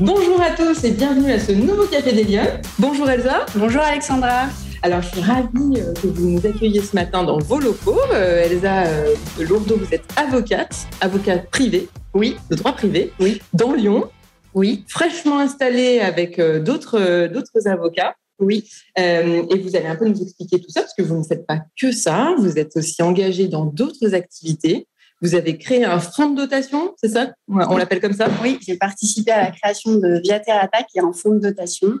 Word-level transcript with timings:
Bonjour 0.00 0.40
à 0.40 0.50
tous 0.50 0.84
et 0.84 0.90
bienvenue 0.90 1.30
à 1.32 1.38
ce 1.38 1.52
nouveau 1.52 1.84
Café 1.86 2.12
des 2.12 2.24
Lions. 2.24 2.46
Bonjour 2.78 3.08
Elsa. 3.08 3.46
Bonjour 3.54 3.80
Alexandra. 3.82 4.48
Alors, 4.82 5.00
je 5.00 5.08
suis 5.08 5.20
ravie 5.20 5.46
euh, 5.80 5.94
que 5.94 6.06
vous 6.08 6.28
nous 6.28 6.46
accueilliez 6.46 6.82
ce 6.82 6.94
matin 6.94 7.22
dans 7.24 7.38
vos 7.38 7.58
locaux. 7.58 7.98
Euh, 8.12 8.44
Elsa 8.44 8.84
euh, 8.86 9.14
de 9.38 9.44
Lourdeau, 9.44 9.76
vous 9.76 9.94
êtes 9.94 10.04
avocate, 10.16 10.86
avocate 11.00 11.48
privée, 11.50 11.88
Oui, 12.12 12.36
de 12.50 12.56
droit 12.56 12.72
privé, 12.72 13.12
Oui. 13.20 13.40
dans 13.54 13.72
Lyon, 13.72 14.10
oui, 14.52 14.84
fraîchement 14.88 15.38
installée 15.38 16.00
avec 16.00 16.38
euh, 16.38 16.60
d'autres 16.60 16.98
euh, 17.00 17.28
d'autres 17.28 17.66
avocats. 17.66 18.14
oui. 18.38 18.68
Euh, 18.98 19.42
et 19.50 19.58
vous 19.58 19.74
allez 19.74 19.86
un 19.86 19.96
peu 19.96 20.06
nous 20.06 20.20
expliquer 20.20 20.60
tout 20.60 20.70
ça, 20.70 20.82
parce 20.82 20.94
que 20.94 21.02
vous 21.02 21.16
ne 21.16 21.24
faites 21.24 21.46
pas 21.46 21.60
que 21.80 21.92
ça, 21.92 22.34
vous 22.38 22.58
êtes 22.58 22.76
aussi 22.76 23.00
engagé 23.02 23.48
dans 23.48 23.64
d'autres 23.64 24.12
activités. 24.14 24.86
Vous 25.24 25.34
avez 25.34 25.56
créé 25.56 25.86
un 25.86 26.00
fonds 26.00 26.32
de 26.32 26.36
dotation, 26.42 26.92
c'est 26.98 27.08
ça? 27.08 27.32
On 27.48 27.78
l'appelle 27.78 28.02
comme 28.02 28.12
ça? 28.12 28.28
Oui, 28.42 28.58
j'ai 28.60 28.76
participé 28.76 29.30
à 29.30 29.44
la 29.44 29.50
création 29.52 29.94
de 29.94 30.20
Via 30.22 30.38
Terrata, 30.38 30.82
qui 30.82 30.98
est 30.98 31.00
un 31.00 31.14
fonds 31.14 31.34
de 31.34 31.38
dotation, 31.38 31.92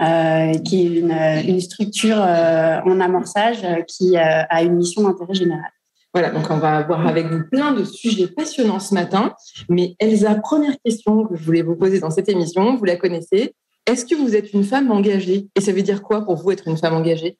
euh, 0.00 0.52
qui 0.64 0.80
est 0.80 1.00
une, 1.00 1.12
une 1.46 1.60
structure 1.60 2.16
euh, 2.18 2.80
en 2.86 3.00
amorçage 3.00 3.62
euh, 3.64 3.82
qui 3.82 4.16
a 4.16 4.62
une 4.62 4.76
mission 4.76 5.02
d'intérêt 5.02 5.34
général. 5.34 5.70
Voilà, 6.14 6.30
donc 6.30 6.46
on 6.48 6.56
va 6.56 6.82
voir 6.84 7.06
avec 7.06 7.26
vous 7.26 7.42
plein 7.52 7.72
de 7.72 7.84
sujets 7.84 8.28
passionnants 8.28 8.80
ce 8.80 8.94
matin. 8.94 9.34
Mais 9.68 9.94
Elsa, 9.98 10.34
première 10.36 10.76
question 10.82 11.26
que 11.26 11.36
je 11.36 11.44
voulais 11.44 11.62
vous 11.62 11.76
poser 11.76 12.00
dans 12.00 12.10
cette 12.10 12.30
émission, 12.30 12.76
vous 12.76 12.84
la 12.86 12.96
connaissez. 12.96 13.54
Est-ce 13.84 14.06
que 14.06 14.14
vous 14.14 14.34
êtes 14.34 14.54
une 14.54 14.64
femme 14.64 14.90
engagée? 14.90 15.48
Et 15.54 15.60
ça 15.60 15.72
veut 15.72 15.82
dire 15.82 16.02
quoi 16.02 16.24
pour 16.24 16.36
vous 16.36 16.50
être 16.50 16.66
une 16.66 16.78
femme 16.78 16.94
engagée? 16.94 17.36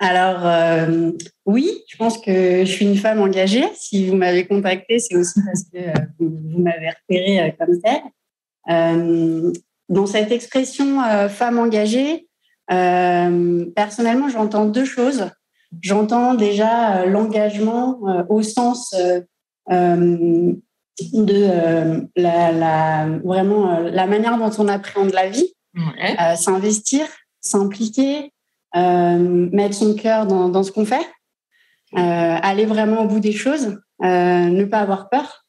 Alors, 0.00 0.44
euh, 0.44 1.12
oui, 1.46 1.70
je 1.88 1.96
pense 1.96 2.18
que 2.18 2.64
je 2.64 2.70
suis 2.70 2.84
une 2.84 2.96
femme 2.96 3.20
engagée. 3.20 3.64
Si 3.74 4.08
vous 4.08 4.16
m'avez 4.16 4.46
contactée, 4.46 4.98
c'est 4.98 5.16
aussi 5.16 5.40
parce 5.44 5.62
que 5.64 5.78
euh, 5.78 5.92
vous, 6.18 6.36
vous 6.50 6.58
m'avez 6.58 6.90
repérée 6.90 7.40
euh, 7.40 7.50
comme 7.58 7.80
telle. 7.80 9.52
Dans 9.90 10.06
cette 10.06 10.32
expression 10.32 11.02
femme 11.28 11.58
engagée, 11.58 12.26
personnellement, 12.66 14.30
j'entends 14.30 14.64
deux 14.64 14.86
choses. 14.86 15.30
J'entends 15.82 16.32
déjà 16.34 17.04
l'engagement 17.04 18.00
au 18.30 18.42
sens 18.42 18.94
de 19.68 20.56
la, 22.16 22.52
la, 22.52 23.08
vraiment 23.22 23.78
la 23.80 24.06
manière 24.06 24.38
dont 24.38 24.50
on 24.56 24.68
appréhende 24.68 25.12
la 25.12 25.28
vie, 25.28 25.52
ouais. 25.76 26.36
s'investir, 26.36 27.06
s'impliquer, 27.42 28.32
mettre 28.74 29.74
son 29.74 29.94
cœur 29.94 30.26
dans, 30.26 30.48
dans 30.48 30.62
ce 30.62 30.72
qu'on 30.72 30.84
fait, 30.84 31.06
euh, 31.96 32.38
aller 32.42 32.66
vraiment 32.66 33.02
au 33.02 33.06
bout 33.06 33.20
des 33.20 33.32
choses, 33.32 33.78
euh, 34.02 34.48
ne 34.48 34.64
pas 34.64 34.80
avoir 34.80 35.08
peur 35.08 35.44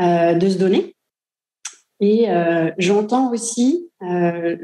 euh, 0.00 0.34
de 0.34 0.48
se 0.48 0.58
donner. 0.58 0.94
Et 2.00 2.28
euh, 2.30 2.70
j'entends 2.78 3.32
aussi 3.32 3.88
euh, 4.02 4.56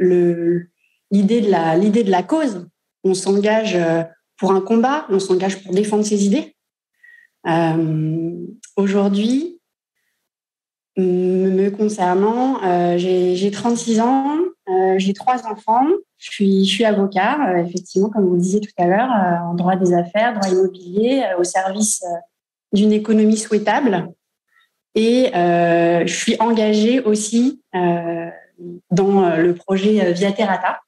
l'idée 1.11 1.41
de 1.41 1.50
la 1.50 1.77
l'idée 1.77 2.05
de 2.05 2.11
la 2.11 2.22
cause. 2.22 2.69
On 3.05 3.14
s'engage 3.14 3.77
euh, 3.77 4.02
pour 4.36 4.52
un 4.52 4.61
combat, 4.61 5.06
on 5.08 5.19
s'engage 5.19 5.62
pour 5.62 5.73
défendre 5.73 6.05
ses 6.05 6.27
idées. 6.27 6.56
Euh, 7.47 8.34
Aujourd'hui, 8.77 9.61
me 10.97 11.69
concernant, 11.70 12.62
euh, 12.64 12.98
j'ai 12.98 13.36
j'ai 13.36 13.50
36 13.50 14.00
ans, 14.00 14.36
euh, 14.36 14.41
j'ai 14.98 15.12
trois 15.14 15.47
enfants, 15.47 15.86
je 16.19 16.30
suis, 16.64 16.84
avocat, 16.84 17.38
euh, 17.48 17.64
effectivement, 17.64 18.11
comme 18.11 18.27
vous 18.27 18.34
le 18.34 18.41
disiez 18.41 18.61
tout 18.61 18.72
à 18.77 18.86
l'heure, 18.86 19.11
euh, 19.11 19.50
en 19.50 19.55
droit 19.55 19.77
des 19.77 19.94
affaires, 19.94 20.34
droit 20.38 20.50
immobilier, 20.50 21.22
euh, 21.24 21.41
au 21.41 21.44
service 21.44 22.02
euh, 22.02 22.16
d'une 22.72 22.92
économie 22.92 23.36
souhaitable. 23.36 24.08
Et 24.94 25.34
euh, 25.34 26.06
je 26.06 26.14
suis 26.14 26.36
engagée 26.41 27.00
aussi 27.00 27.62
euh, 27.74 28.30
dans 28.91 29.24
euh, 29.24 29.36
le 29.36 29.55
projet 29.55 30.05
euh, 30.05 30.12
Via 30.12 30.33
Terrata. 30.33 30.80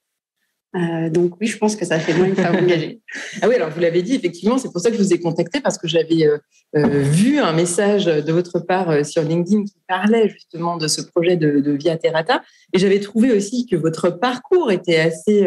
Euh, 0.75 1.09
donc 1.09 1.33
oui, 1.41 1.47
je 1.47 1.57
pense 1.57 1.75
que 1.75 1.85
ça 1.85 1.99
fait 1.99 2.13
moi 2.13 2.27
une 2.27 2.35
femme 2.35 2.55
engagée. 2.55 3.01
Ah 3.41 3.47
oui, 3.49 3.55
alors 3.55 3.69
vous 3.69 3.79
l'avez 3.79 4.01
dit, 4.01 4.15
effectivement, 4.15 4.57
c'est 4.57 4.71
pour 4.71 4.81
ça 4.81 4.89
que 4.89 4.97
je 4.97 5.01
vous 5.01 5.13
ai 5.13 5.19
contacté, 5.19 5.59
parce 5.59 5.77
que 5.77 5.87
j'avais 5.87 6.25
euh, 6.25 6.37
euh, 6.75 7.01
vu 7.01 7.39
un 7.39 7.51
message 7.51 8.05
de 8.05 8.31
votre 8.31 8.59
part 8.59 8.89
euh, 8.89 9.03
sur 9.03 9.21
LinkedIn 9.23 9.65
qui 9.65 9.75
parlait 9.87 10.29
justement 10.29 10.77
de 10.77 10.87
ce 10.87 11.01
projet 11.01 11.35
de, 11.35 11.59
de 11.59 11.71
Via 11.71 11.97
Terrata. 11.97 12.41
Et 12.73 12.79
j'avais 12.79 12.99
trouvé 12.99 13.31
aussi 13.33 13.65
que 13.65 13.75
votre 13.75 14.09
parcours 14.09 14.71
était 14.71 14.97
assez 14.97 15.45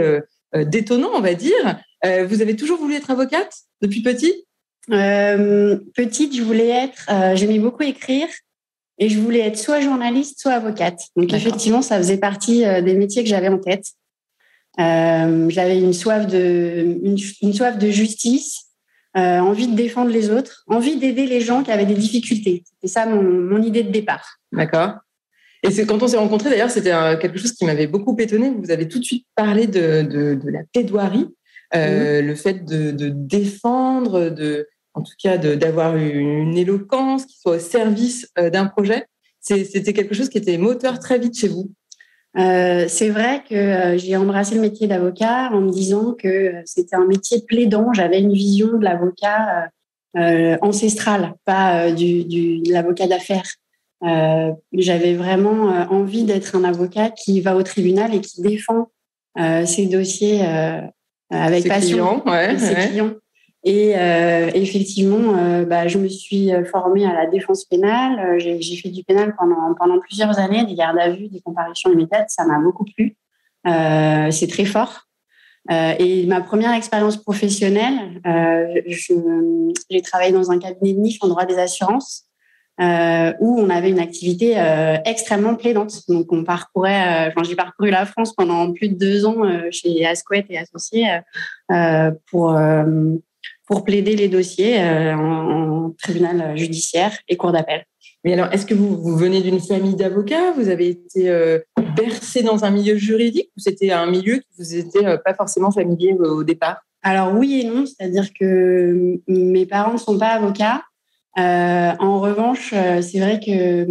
détonnant, 0.66 1.10
on 1.14 1.20
va 1.20 1.34
dire. 1.34 1.80
Vous 2.04 2.42
avez 2.42 2.54
toujours 2.54 2.78
voulu 2.78 2.94
être 2.94 3.10
avocate 3.10 3.52
depuis 3.80 4.02
petit 4.02 4.44
petite, 4.86 6.36
je 6.36 6.42
voulais 6.42 6.68
être, 6.68 7.36
j'aimais 7.36 7.58
beaucoup 7.58 7.82
écrire 7.82 8.28
et 8.98 9.08
je 9.08 9.18
voulais 9.18 9.40
être 9.40 9.56
soit 9.56 9.80
journaliste, 9.80 10.38
soit 10.38 10.52
avocate. 10.52 11.00
Donc 11.16 11.32
effectivement, 11.32 11.80
ça 11.80 11.96
faisait 11.96 12.18
partie 12.18 12.64
des 12.82 12.94
métiers 12.94 13.24
que 13.24 13.30
j'avais 13.30 13.48
en 13.48 13.58
tête. 13.58 13.86
Euh, 14.80 15.48
j'avais 15.50 15.78
une 15.78 15.92
soif 15.92 16.26
de, 16.26 16.98
une, 17.02 17.16
une 17.42 17.52
soif 17.52 17.78
de 17.78 17.90
justice, 17.90 18.64
euh, 19.16 19.38
envie 19.38 19.68
de 19.68 19.76
défendre 19.76 20.10
les 20.10 20.30
autres, 20.30 20.64
envie 20.66 20.96
d'aider 20.96 21.26
les 21.26 21.40
gens 21.40 21.62
qui 21.62 21.70
avaient 21.70 21.86
des 21.86 21.94
difficultés. 21.94 22.64
C'était 22.66 22.92
ça 22.92 23.06
mon, 23.06 23.22
mon 23.22 23.62
idée 23.62 23.84
de 23.84 23.92
départ. 23.92 24.40
D'accord. 24.50 24.94
Et 25.62 25.70
c'est 25.70 25.86
quand 25.86 26.02
on 26.02 26.08
s'est 26.08 26.16
rencontrés, 26.16 26.50
d'ailleurs, 26.50 26.70
c'était 26.70 26.92
euh, 26.92 27.16
quelque 27.16 27.38
chose 27.38 27.52
qui 27.52 27.64
m'avait 27.64 27.86
beaucoup 27.86 28.16
étonné. 28.18 28.50
Vous 28.50 28.70
avez 28.72 28.88
tout 28.88 28.98
de 28.98 29.04
suite 29.04 29.26
parlé 29.36 29.66
de, 29.66 30.02
de, 30.02 30.34
de 30.34 30.50
la 30.50 30.60
plaidoirie, 30.72 31.28
euh, 31.74 32.20
le 32.20 32.34
fait 32.34 32.64
de, 32.64 32.90
de 32.90 33.08
défendre, 33.08 34.30
de, 34.30 34.66
en 34.94 35.02
tout 35.02 35.14
cas 35.22 35.38
d'avoir 35.38 35.96
une, 35.96 36.58
éloquence 36.58 37.24
qui 37.24 37.38
soit 37.38 37.56
au 37.56 37.60
service 37.60 38.28
d'un 38.36 38.66
projet. 38.66 39.06
C'était 39.40 39.92
quelque 39.92 40.14
chose 40.14 40.28
qui 40.28 40.38
était 40.38 40.58
moteur 40.58 40.98
très 40.98 41.18
vite 41.18 41.38
chez 41.38 41.48
vous. 41.48 41.70
Euh, 42.36 42.86
c'est 42.88 43.10
vrai 43.10 43.44
que 43.48 43.54
euh, 43.54 43.98
j'ai 43.98 44.16
embrassé 44.16 44.56
le 44.56 44.60
métier 44.60 44.88
d'avocat 44.88 45.50
en 45.52 45.60
me 45.60 45.70
disant 45.70 46.14
que 46.14 46.28
euh, 46.28 46.62
c'était 46.64 46.96
un 46.96 47.06
métier 47.06 47.42
plaidant. 47.46 47.92
J'avais 47.92 48.20
une 48.20 48.32
vision 48.32 48.76
de 48.76 48.84
l'avocat 48.84 49.68
euh, 50.16 50.56
ancestral, 50.60 51.34
pas 51.44 51.92
du, 51.92 52.24
du, 52.24 52.60
de 52.60 52.72
l'avocat 52.72 53.06
d'affaires. 53.06 53.48
Euh, 54.02 54.52
J'avais 54.72 55.14
vraiment 55.14 55.68
envie 55.90 56.24
d'être 56.24 56.56
un 56.56 56.64
avocat 56.64 57.10
qui 57.10 57.40
va 57.40 57.56
au 57.56 57.62
tribunal 57.62 58.14
et 58.14 58.20
qui 58.20 58.42
défend 58.42 58.88
euh, 59.38 59.64
ses 59.64 59.86
dossiers 59.86 60.44
euh, 60.44 60.80
avec 61.30 61.62
Ces 61.62 61.68
passion 61.68 62.20
clients, 62.20 62.32
ouais, 62.32 62.54
et 62.54 62.58
ses 62.58 62.74
ouais. 62.74 62.88
clients. 62.88 63.10
Et 63.66 63.94
euh, 63.96 64.50
effectivement, 64.52 65.38
euh, 65.38 65.64
bah, 65.64 65.88
je 65.88 65.96
me 65.96 66.06
suis 66.06 66.50
formée 66.70 67.06
à 67.06 67.14
la 67.14 67.26
défense 67.26 67.64
pénale. 67.64 68.20
Euh, 68.20 68.38
J'ai 68.38 68.76
fait 68.76 68.90
du 68.90 69.02
pénal 69.02 69.34
pendant, 69.38 69.74
pendant 69.78 69.98
plusieurs 70.00 70.38
années, 70.38 70.64
des 70.66 70.74
gardes 70.74 70.98
à 70.98 71.08
vue, 71.10 71.28
des 71.28 71.40
comparutions 71.40 71.90
immédiates. 71.90 72.28
Ça 72.28 72.44
m'a 72.44 72.58
beaucoup 72.58 72.84
plu. 72.84 73.16
C'est 73.64 74.48
très 74.50 74.66
fort. 74.66 75.08
Et 75.70 76.26
ma 76.26 76.42
première 76.42 76.74
expérience 76.74 77.16
professionnelle, 77.16 78.20
j'ai 79.88 80.02
travaillé 80.02 80.32
dans 80.32 80.50
un 80.50 80.58
cabinet 80.58 80.92
de 80.92 80.98
niche 80.98 81.18
en 81.22 81.28
droit 81.28 81.46
des 81.46 81.58
assurances 81.58 82.24
où 82.78 83.60
on 83.60 83.70
avait 83.70 83.88
une 83.88 83.98
activité 83.98 84.62
extrêmement 85.06 85.54
plaidante. 85.54 86.02
Donc, 86.10 86.30
on 86.30 86.44
parcourait, 86.44 87.30
euh, 87.30 87.42
j'ai 87.44 87.56
parcouru 87.56 87.88
la 87.88 88.04
France 88.04 88.34
pendant 88.34 88.70
plus 88.74 88.90
de 88.90 88.98
deux 88.98 89.24
ans 89.24 89.42
chez 89.70 90.04
Asquette 90.04 90.46
et 90.50 90.58
Associés 90.58 91.06
pour 92.30 92.54
pour 93.66 93.84
plaider 93.84 94.16
les 94.16 94.28
dossiers 94.28 94.80
euh, 94.80 95.14
en, 95.14 95.86
en 95.86 95.90
tribunal 95.90 96.56
judiciaire 96.56 97.16
et 97.28 97.36
cour 97.36 97.52
d'appel. 97.52 97.84
Mais 98.24 98.32
alors, 98.32 98.52
est-ce 98.52 98.64
que 98.64 98.74
vous, 98.74 98.96
vous 98.96 99.16
venez 99.16 99.42
d'une 99.42 99.60
famille 99.60 99.96
d'avocats? 99.96 100.52
Vous 100.52 100.68
avez 100.68 100.88
été 100.88 101.28
euh, 101.28 101.58
bercé 101.94 102.42
dans 102.42 102.64
un 102.64 102.70
milieu 102.70 102.96
juridique 102.96 103.50
ou 103.56 103.60
c'était 103.60 103.90
un 103.90 104.06
milieu 104.06 104.36
qui 104.36 104.48
vous 104.58 104.74
était 104.74 105.04
euh, 105.04 105.18
pas 105.18 105.34
forcément 105.34 105.70
familier 105.70 106.14
au, 106.18 106.40
au 106.40 106.44
départ? 106.44 106.78
Alors 107.02 107.34
oui 107.34 107.60
et 107.60 107.64
non, 107.64 107.84
c'est-à-dire 107.84 108.28
que 108.32 109.18
mes 109.28 109.66
parents 109.66 109.92
ne 109.92 109.98
sont 109.98 110.18
pas 110.18 110.28
avocats. 110.28 110.82
Euh, 111.38 111.92
en 111.98 112.20
revanche, 112.20 112.70
c'est 112.70 113.18
vrai 113.18 113.40
que 113.44 113.86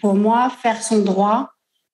pour 0.00 0.14
moi, 0.14 0.50
faire 0.50 0.82
son 0.82 0.98
droit, 0.98 1.50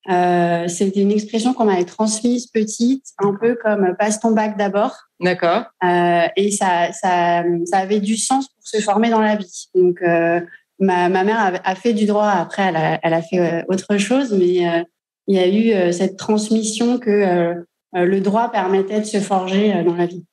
euh, 0.09 0.67
c'était 0.67 1.01
une 1.01 1.11
expression 1.11 1.53
qu'on 1.53 1.65
m'avait 1.65 1.85
transmise 1.85 2.47
petite, 2.47 3.05
un 3.19 3.33
peu 3.33 3.57
comme 3.61 3.95
passe 3.97 4.19
ton 4.19 4.31
bac 4.31 4.57
d'abord. 4.57 4.95
D'accord. 5.19 5.63
Euh, 5.83 6.27
et 6.35 6.51
ça, 6.51 6.91
ça, 6.91 7.43
ça 7.65 7.77
avait 7.77 7.99
du 7.99 8.17
sens 8.17 8.47
pour 8.49 8.67
se 8.67 8.77
former 8.81 9.09
dans 9.09 9.21
la 9.21 9.35
vie. 9.35 9.69
Donc, 9.73 10.01
euh, 10.01 10.41
ma, 10.79 11.09
ma 11.09 11.23
mère 11.23 11.39
a, 11.39 11.69
a 11.69 11.75
fait 11.75 11.93
du 11.93 12.05
droit. 12.05 12.27
Après, 12.27 12.63
elle 12.63 12.75
a, 12.75 12.99
elle 13.01 13.13
a 13.13 13.21
fait 13.21 13.39
euh, 13.39 13.61
autre 13.69 13.97
chose, 13.97 14.31
mais 14.33 14.67
euh, 14.67 14.83
il 15.27 15.35
y 15.35 15.39
a 15.39 15.47
eu 15.47 15.71
euh, 15.73 15.91
cette 15.91 16.17
transmission 16.17 16.99
que 16.99 17.09
euh, 17.09 17.53
euh, 17.95 18.05
le 18.05 18.19
droit 18.21 18.51
permettait 18.51 18.99
de 18.99 19.05
se 19.05 19.19
forger 19.19 19.73
euh, 19.73 19.83
dans 19.83 19.95
la 19.95 20.05
vie. 20.05 20.23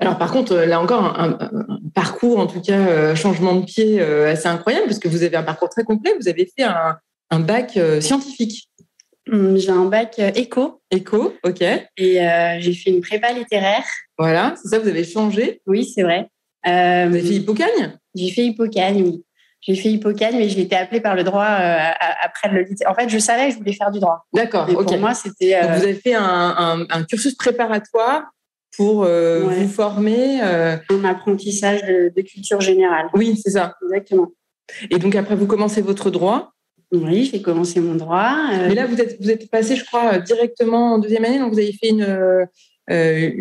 Alors 0.00 0.18
par 0.18 0.32
contre, 0.32 0.52
euh, 0.52 0.66
là 0.66 0.80
encore, 0.80 1.04
un, 1.04 1.38
un- 1.40 1.78
parcours, 1.94 2.38
en 2.38 2.46
tout 2.46 2.60
cas, 2.60 2.78
euh, 2.78 3.14
changement 3.14 3.54
de 3.54 3.64
pied 3.64 4.00
euh, 4.00 4.32
assez 4.32 4.48
incroyable, 4.48 4.86
parce 4.86 4.98
que 4.98 5.08
vous 5.08 5.22
avez 5.22 5.36
un 5.36 5.42
parcours 5.42 5.68
très 5.68 5.84
complet. 5.84 6.12
Vous 6.20 6.28
avez 6.28 6.50
fait 6.56 6.64
un, 6.64 6.96
un 7.30 7.40
bac 7.40 7.76
euh, 7.76 8.00
scientifique, 8.00 8.68
J'ai 9.30 9.70
un 9.70 9.84
bac 9.84 10.16
euh, 10.18 10.30
éco 10.34 10.80
éco, 10.90 11.34
ok. 11.44 11.62
et 11.62 12.20
euh, 12.20 12.56
j'ai 12.58 12.74
fait 12.74 12.90
une 12.90 13.00
prépa 13.00 13.32
littéraire. 13.32 13.84
Voilà, 14.18 14.54
c'est 14.60 14.68
ça, 14.68 14.78
vous 14.78 14.88
avez 14.88 15.04
changé? 15.04 15.60
Oui, 15.66 15.84
c'est 15.84 16.02
vrai. 16.02 16.28
Euh, 16.66 17.06
Vous 17.08 17.14
avez 17.14 17.22
fait 17.22 17.34
Hippocagne? 17.34 17.98
j'ai 18.14 18.30
fait 18.30 18.44
Hippocagne, 18.46 19.02
oui. 19.02 19.24
j'ai 19.60 19.76
fait 19.76 19.90
Hippocane, 19.90 20.36
mais 20.36 20.48
j'ai 20.48 20.62
été 20.62 20.74
appelée 20.76 21.00
par 21.00 21.14
le 21.14 21.22
droit 21.22 21.46
après 21.46 22.48
le. 22.50 22.66
En 22.88 22.94
fait, 22.94 23.08
je 23.08 23.18
savais 23.18 23.46
que 23.48 23.54
je 23.54 23.58
voulais 23.58 23.72
faire 23.72 23.90
du 23.90 24.00
droit. 24.00 24.26
D'accord. 24.32 24.68
ok. 24.68 24.84
Pour 24.84 24.98
moi, 24.98 25.14
c'était. 25.14 25.60
vous 25.62 25.82
avez 25.84 25.94
fait 25.94 26.14
un, 26.14 26.86
cursus 27.08 27.34
préparatoire 27.36 28.24
pour 28.76 29.04
vous 29.04 29.68
former. 29.68 30.40
Un 30.42 31.04
apprentissage 31.04 31.82
de, 31.82 32.12
de 32.14 32.22
culture 32.22 32.60
générale. 32.60 33.06
Oui, 33.14 33.40
c'est 33.42 33.52
ça. 33.52 33.74
Exactement. 33.84 34.28
Et 34.90 34.98
donc 34.98 35.14
après, 35.14 35.36
vous 35.36 35.46
commencez 35.46 35.82
votre 35.82 36.10
droit? 36.10 36.52
Oui, 36.92 37.30
j'ai 37.30 37.40
commencé 37.40 37.80
mon 37.80 37.94
droit. 37.94 38.36
Euh, 38.52 38.68
Mais 38.68 38.74
là, 38.74 38.86
vous 38.86 39.00
êtes, 39.00 39.20
vous 39.20 39.30
êtes 39.30 39.48
passé, 39.50 39.76
je 39.76 39.84
crois, 39.84 40.18
directement 40.18 40.94
en 40.94 40.98
deuxième 40.98 41.24
année. 41.24 41.38
Donc, 41.38 41.52
vous 41.52 41.58
avez 41.58 41.72
fait 41.72 41.90
une, 41.90 42.02
euh, 42.02 42.46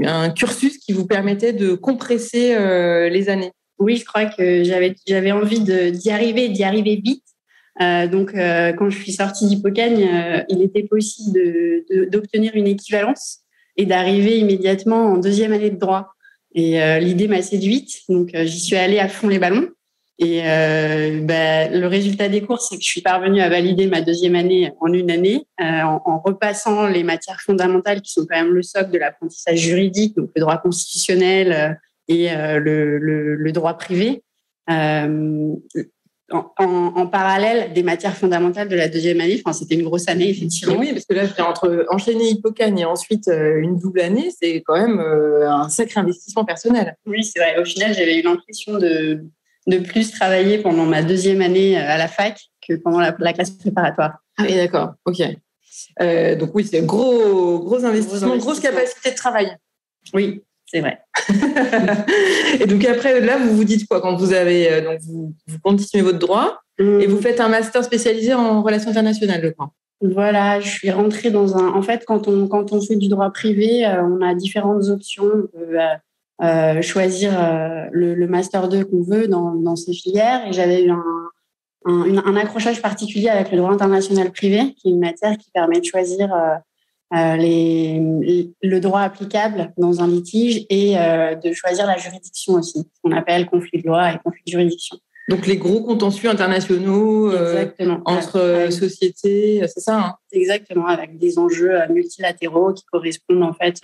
un 0.06 0.30
cursus 0.30 0.78
qui 0.78 0.94
vous 0.94 1.08
permettait 1.08 1.54
de 1.54 1.74
compresser 1.74 2.54
euh, 2.54 3.10
les 3.10 3.30
années. 3.30 3.52
Oui, 3.80 3.96
je 3.96 4.06
crois 4.06 4.26
que 4.26 4.64
j'avais, 4.64 4.96
j'avais 5.08 5.32
envie 5.32 5.62
d'y 5.62 6.12
arriver, 6.12 6.50
d'y 6.50 6.64
arriver 6.64 7.02
vite. 7.04 7.24
donc, 8.12 8.34
quand 8.34 8.90
je 8.90 8.98
suis 9.02 9.14
sortie 9.14 9.48
d'Hippocane, 9.48 10.46
il 10.50 10.62
était 10.62 10.84
possible 10.84 11.34
de, 11.34 12.06
d'obtenir 12.10 12.52
une 12.56 12.68
équivalence 12.68 13.40
et 13.78 13.86
d'arriver 13.86 14.38
immédiatement 14.38 15.14
en 15.14 15.18
deuxième 15.18 15.54
année 15.54 15.70
de 15.70 15.80
droit. 15.80 16.10
Et 16.54 16.78
l'idée 17.00 17.30
m'a 17.30 17.42
séduite, 17.42 18.02
donc 18.10 18.32
j'y 18.34 18.60
suis 18.60 18.76
allée 18.76 19.00
à 19.00 19.08
fond 19.08 19.30
les 19.30 19.40
ballons. 19.40 19.70
Et 20.22 20.42
euh, 20.44 21.22
bah, 21.22 21.70
le 21.70 21.88
résultat 21.88 22.28
des 22.28 22.42
cours, 22.42 22.60
c'est 22.60 22.76
que 22.76 22.84
je 22.84 22.90
suis 22.90 23.02
parvenue 23.02 23.40
à 23.40 23.48
valider 23.48 23.88
ma 23.88 24.02
deuxième 24.02 24.36
année 24.36 24.74
en 24.82 24.92
une 24.92 25.10
année, 25.10 25.48
euh, 25.62 25.64
en, 25.64 26.02
en, 26.06 26.20
repassant 26.20 26.88
les 26.88 27.04
matières 27.04 27.40
fondamentales 27.40 28.02
qui 28.02 28.12
sont 28.12 28.26
quand 28.30 28.36
même 28.36 28.54
le 28.54 28.62
socle 28.62 28.92
de 28.92 28.98
l'apprentissage 28.98 29.60
juridique, 29.60 30.18
donc 30.18 30.30
le 30.36 30.42
droit 30.42 30.58
constitutionnel 30.58 31.54
euh, 31.54 31.74
et 32.10 32.34
euh, 32.34 32.60
le, 32.60 32.98
le, 32.98 33.36
le, 33.36 33.52
droit 33.54 33.76
privé. 33.76 34.22
En, 36.32 36.52
en, 36.60 37.08
parallèle 37.08 37.74
des 37.74 37.82
matières 37.82 38.16
fondamentales 38.16 38.68
de 38.68 38.76
la 38.76 38.88
deuxième 38.88 39.20
année. 39.22 39.42
Enfin, 39.44 39.54
c'était 39.58 39.74
une 39.74 39.84
grosse 39.84 40.08
année, 40.10 40.30
effectivement. 40.30 40.76
oui, 40.78 40.92
parce 40.92 41.06
que 41.06 41.16
là, 41.16 41.24
entre 41.50 41.88
enchaîner 41.90 42.30
Hippocane 42.30 42.78
et 42.78 42.86
ensuite 42.86 43.28
une 43.28 43.80
double 43.80 44.02
année, 44.02 44.30
c'est 44.40 44.62
quand 44.62 44.76
même 44.76 45.00
un 45.00 45.70
sacré 45.70 46.02
investissement 46.02 46.46
personnel. 46.46 46.96
Oui, 47.08 47.24
c'est 47.24 47.40
vrai. 47.40 47.58
Au 47.60 47.66
final, 47.66 47.96
j'avais 47.96 48.20
eu 48.20 48.22
l'impression 48.22 48.78
de 48.78 49.24
de 49.68 49.78
plus 49.78 50.12
travailler 50.12 50.60
pendant 50.60 50.86
ma 50.86 51.04
deuxième 51.04 51.42
année 51.42 51.78
euh, 51.78 51.88
à 51.88 51.98
la 51.98 52.08
fac 52.08 52.40
que 52.68 52.74
pendant 52.76 53.00
la, 53.00 53.34
classe 53.34 53.52
préparatoire. 53.52 54.20
Ah 54.38 54.44
oui, 54.44 54.56
d'accord, 54.56 54.94
ok. 55.06 55.22
Euh, 56.02 56.36
donc 56.36 56.52
oui, 56.54 56.68
c'est 56.70 56.86
gros, 56.86 57.60
gros 57.60 57.84
investissement, 57.86 58.38
grosse 58.38 58.60
capacité 58.60 59.12
de 59.12 59.16
travail. 59.16 59.56
Oui, 60.14 60.42
c'est 60.66 60.82
vrai. 60.82 61.00
et 62.60 62.66
donc 62.66 62.84
après, 62.86 63.20
là, 63.22 63.38
vous 63.38 63.56
vous 63.56 63.64
dites 63.64 63.88
quoi 63.88 64.02
quand 64.02 64.16
vous 64.16 64.34
avez 64.34 64.72
euh, 64.72 64.82
donc 64.82 65.00
vous, 65.02 65.34
continuez 65.64 66.04
votre 66.04 66.20
droit 66.20 66.60
et 66.80 67.08
vous 67.08 67.20
faites 67.20 67.42
un 67.42 67.50
master 67.50 67.84
spécialisé 67.84 68.34
en 68.34 68.62
relations 68.62 68.90
internationales, 68.90 69.42
je 69.44 69.50
crois. 69.50 69.74
Voilà, 70.02 70.62
je 70.62 70.70
suis 70.70 70.92
rentrée 70.92 71.30
dans 71.30 71.58
un. 71.58 71.74
En 71.74 71.82
fait, 71.82 72.06
quand 72.06 72.30
on 72.30 72.48
quand 72.48 72.72
on 72.72 72.80
fait 72.82 72.96
du 72.96 73.10
droit 73.10 73.30
privé, 73.32 73.86
on 73.86 74.22
a 74.22 74.34
différentes 74.34 74.88
options. 74.88 75.50
Euh, 76.42 76.82
choisir 76.82 77.38
euh, 77.38 77.88
le, 77.92 78.16
le, 78.16 78.28
master 78.28 78.70
2 78.70 78.86
qu'on 78.86 79.02
veut 79.02 79.28
dans, 79.28 79.56
dans, 79.56 79.76
ces 79.76 79.92
filières. 79.92 80.48
Et 80.48 80.54
j'avais 80.54 80.84
eu 80.84 80.90
un, 80.90 81.04
un, 81.84 82.18
un, 82.18 82.36
accrochage 82.38 82.82
particulier 82.82 83.28
avec 83.28 83.52
le 83.52 83.58
droit 83.58 83.74
international 83.74 84.32
privé, 84.32 84.74
qui 84.76 84.88
est 84.88 84.92
une 84.92 85.02
matière 85.02 85.38
qui 85.38 85.52
permet 85.52 85.82
de 85.82 85.86
choisir 85.86 86.34
euh, 86.34 87.36
les, 87.36 88.50
le 88.62 88.80
droit 88.80 89.02
applicable 89.02 89.74
dans 89.78 90.02
un 90.02 90.08
litige 90.08 90.66
et 90.70 90.94
de 90.94 91.52
choisir 91.52 91.86
la 91.88 91.98
juridiction 91.98 92.54
aussi, 92.54 92.80
ce 92.80 93.02
qu'on 93.04 93.12
appelle 93.12 93.46
conflit 93.48 93.82
de 93.82 93.88
loi 93.88 94.14
et 94.14 94.18
conflit 94.24 94.44
de 94.46 94.52
juridiction. 94.52 94.98
Donc 95.28 95.46
les 95.46 95.58
gros 95.58 95.84
contentieux 95.84 96.30
internationaux 96.30 97.34
entre 98.06 98.68
sociétés, 98.70 99.62
c'est 99.68 99.82
ça 99.82 100.00
hein? 100.00 100.16
Exactement, 100.32 100.86
avec 100.86 101.18
des 101.18 101.38
enjeux 101.38 101.74
multilatéraux 101.90 102.74
qui 102.74 102.86
correspondent 102.86 103.44
en 103.44 103.54
fait 103.54 103.82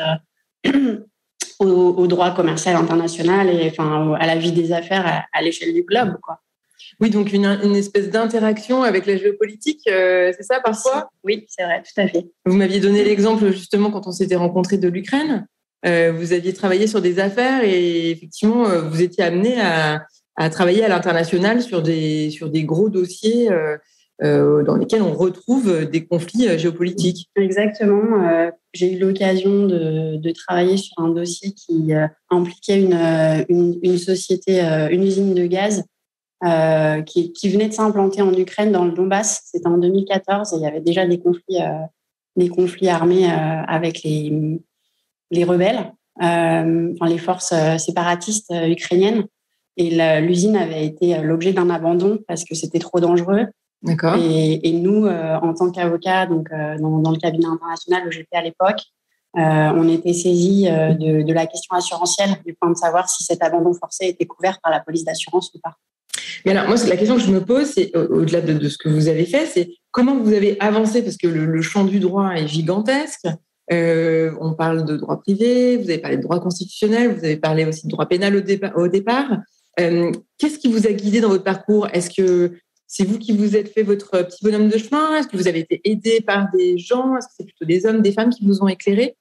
au, 1.60 2.08
droit 2.08 2.34
commercial 2.34 2.76
international 2.76 3.50
et 3.50 3.70
enfin, 3.70 4.14
à 4.20 4.28
la 4.28 4.36
vie 4.36 4.52
des 4.52 4.72
affaires 4.72 5.26
à, 5.32 5.42
l'échelle 5.42 5.74
du 5.74 5.84
globe. 5.84 6.18
Quoi. 6.22 6.40
Oui, 7.00 7.10
donc 7.10 7.34
une, 7.34 7.46
une 7.46 7.76
espèce 7.76 8.10
d'interaction 8.10 8.84
avec 8.84 9.06
la 9.06 9.18
géopolitique, 9.18 9.82
euh, 9.88 10.32
c'est 10.36 10.44
ça 10.44 10.60
parfois? 10.60 11.10
Oui, 11.24 11.46
c'est 11.50 11.64
vrai, 11.64 11.82
tout 11.82 12.00
à 12.00 12.08
fait. 12.08 12.28
Vous 12.46 12.56
m'aviez 12.56 12.80
donné 12.80 13.04
l'exemple 13.04 13.52
justement 13.52 13.92
quand 13.92 14.08
on 14.08 14.12
s'était 14.12 14.36
rencontrés 14.36 14.78
de 14.78 14.88
l'Ukraine. 14.88 15.48
Euh, 15.86 16.12
vous 16.12 16.34
aviez 16.34 16.54
travaillé 16.54 16.88
sur 16.88 17.02
des 17.02 17.20
affaires 17.20 17.64
et 17.64 18.12
effectivement, 18.12 18.68
euh, 18.68 18.82
vous 18.82 19.02
étiez 19.02 19.24
amené 19.24 19.60
à, 19.62 20.06
à 20.36 20.50
travailler 20.50 20.84
à 20.84 20.88
l'international 20.88 21.62
sur 21.62 21.82
des, 21.82 22.30
sur 22.32 22.50
des 22.50 22.64
gros 22.64 22.90
dossiers 22.90 23.52
euh, 23.52 23.78
dans 24.22 24.76
lesquels 24.76 25.02
on 25.02 25.14
retrouve 25.14 25.86
des 25.86 26.06
conflits 26.06 26.48
euh, 26.48 26.58
géopolitiques. 26.58 27.30
Exactement. 27.36 28.24
Euh, 28.24 28.50
j'ai 28.74 28.94
eu 28.94 29.00
l'occasion 29.00 29.66
de, 29.66 30.32
travailler 30.32 30.78
sur 30.78 30.98
un 31.00 31.10
dossier 31.10 31.52
qui 31.52 31.92
impliquait 32.30 32.82
une, 32.82 33.78
une, 33.82 33.98
société, 33.98 34.60
une 34.92 35.04
usine 35.04 35.34
de 35.34 35.46
gaz 35.46 35.86
euh, 36.44 37.02
qui, 37.02 37.50
venait 37.50 37.70
de 37.70 37.74
s'implanter 37.74 38.22
en 38.22 38.34
Ukraine, 38.34 38.72
dans 38.72 38.86
le 38.86 38.92
Donbass. 38.92 39.44
C'était 39.46 39.68
en 39.68 39.78
2014 39.78 40.54
et 40.54 40.58
il 40.58 40.62
y 40.62 40.68
avait 40.68 40.82
déjà 40.82 41.08
des 41.08 41.18
conflits, 41.18 41.62
euh, 41.62 41.86
des 42.36 42.50
conflits 42.50 42.90
armés 42.90 43.26
euh, 43.26 43.62
avec 43.68 44.04
les, 44.04 44.62
les 45.32 45.44
rebelles, 45.44 45.92
enfin, 46.20 47.08
les 47.08 47.18
forces 47.18 47.54
séparatistes 47.78 48.54
ukrainiennes. 48.68 49.26
Et 49.78 50.22
l'usine 50.22 50.56
avait 50.56 50.86
été 50.86 51.18
l'objet 51.22 51.52
d'un 51.52 51.70
abandon 51.70 52.20
parce 52.28 52.44
que 52.44 52.54
c'était 52.54 52.80
trop 52.80 53.00
dangereux. 53.00 53.48
D'accord. 53.84 54.16
Et, 54.18 54.68
et, 54.68 54.74
nous, 54.74 55.06
euh, 55.06 55.36
en 55.36 55.54
tant 55.54 55.72
qu'avocats, 55.72 56.26
donc 56.26 56.48
euh, 56.52 56.78
dans, 56.78 57.00
dans, 57.00 57.12
le 57.12 57.18
cabinet 57.18 57.46
international 57.46 58.08
où 58.08 58.12
j'étais 58.12 58.36
à 58.36 58.42
l'époque, 58.42 58.82
euh, 59.38 59.42
on 59.76 59.88
était 59.90 60.14
saisis 60.14 60.64
de, 60.64 61.22
de, 61.22 61.34
la 61.34 61.46
question 61.46 61.76
assurantielle, 61.76 62.30
du 62.46 62.54
point 62.54 62.72
de 62.72 62.78
savoir 62.78 63.10
si 63.10 63.24
cet 63.24 63.44
abandon 63.44 63.74
forcé 63.74 64.06
était 64.06 64.26
couvert 64.26 64.60
par 64.64 64.72
la 64.72 64.80
police 64.80 65.04
d'assurance 65.04 65.52
ou 65.54 65.60
pas. 65.62 65.76
Mais 66.46 66.52
alors, 66.52 66.68
moi, 66.68 66.78
la 66.88 66.96
question 66.96 67.16
que 67.16 67.22
je 67.22 67.32
me 67.32 67.44
pose, 67.44 67.66
c'est 67.66 67.96
au-delà 67.96 68.40
de, 68.42 68.54
de, 68.54 68.70
ce 68.70 68.78
que 68.78 68.88
vous 68.88 69.10
avez 69.10 69.26
fait, 69.26 69.46
c'est 69.46 69.72
comment 69.92 70.16
vous 70.16 70.34
avez 70.34 70.58
avancé, 70.62 71.04
parce 71.04 71.18
que 71.18 71.28
le, 71.28 71.46
le 71.46 71.62
champ 71.62 71.84
du 71.84 72.00
droit 72.00 72.32
est 72.32 72.48
gigantesque. 72.48 73.28
Euh, 73.72 74.32
on 74.40 74.54
parle 74.54 74.86
de 74.86 74.98
droit 74.98 75.20
privé, 75.20 75.78
vous 75.78 75.90
avez 75.90 75.98
parlé 75.98 76.18
de 76.18 76.22
droit 76.22 76.40
constitutionnel, 76.40 77.14
vous 77.14 77.26
avez 77.26 77.38
parlé 77.38 77.66
aussi 77.66 77.88
de 77.88 77.92
droit 77.92 78.06
pénal 78.06 78.36
au, 78.36 78.80
au 78.80 78.88
départ. 78.88 79.40
Euh, 79.80 80.12
Qu'est-ce 80.38 80.60
qui 80.60 80.72
vous 80.72 80.86
a 80.88 80.92
guidé 80.92 81.20
dans 81.20 81.30
votre 81.30 81.44
parcours? 81.44 81.88
Est-ce 81.92 82.10
que 82.10 82.52
c'est 82.88 83.06
vous 83.06 83.18
qui 83.18 83.36
vous 83.36 83.56
êtes 83.56 83.70
fait 83.70 83.84
votre 83.84 84.12
petit 84.24 84.44
bonhomme 84.44 84.70
de 84.70 84.78
chemin? 84.78 85.18
Est-ce 85.18 85.28
que 85.28 85.38
vous 85.38 85.48
avez 85.48 85.60
été 85.60 85.82
aidé 85.84 86.22
par 86.22 86.48
des 86.56 86.78
gens? 86.78 87.18
Est-ce 87.18 87.28
que 87.28 87.34
c'est 87.38 87.46
plutôt 87.46 87.66
des 87.66 87.86
hommes, 87.86 88.02
des 88.02 88.12
femmes 88.12 88.30
qui 88.30 88.46
vous 88.46 88.62
ont 88.62 88.68
éclairé? 88.68 89.16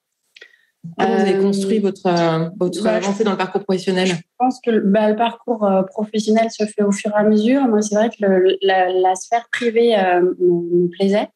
Comment 0.97 1.15
vous 1.15 1.21
avez 1.21 1.39
construit 1.39 1.79
votre, 1.79 2.05
euh, 2.05 2.49
votre 2.57 2.83
bah, 2.83 2.95
avancée 2.95 3.23
dans 3.23 3.31
le 3.31 3.37
parcours 3.37 3.63
professionnel? 3.63 4.07
Je 4.07 4.15
pense 4.37 4.59
que 4.63 4.79
bah, 4.79 5.09
le 5.09 5.15
parcours 5.15 5.63
euh, 5.65 5.83
professionnel 5.83 6.49
se 6.51 6.65
fait 6.65 6.83
au 6.83 6.91
fur 6.91 7.11
et 7.11 7.19
à 7.19 7.23
mesure. 7.23 7.61
Moi, 7.67 7.81
c'est 7.81 7.95
vrai 7.95 8.09
que 8.09 8.17
le, 8.19 8.57
la, 8.61 8.91
la, 8.91 9.15
sphère 9.15 9.47
privée 9.51 9.97
euh, 9.97 10.21
me, 10.39 10.87
plaisait. 10.89 11.29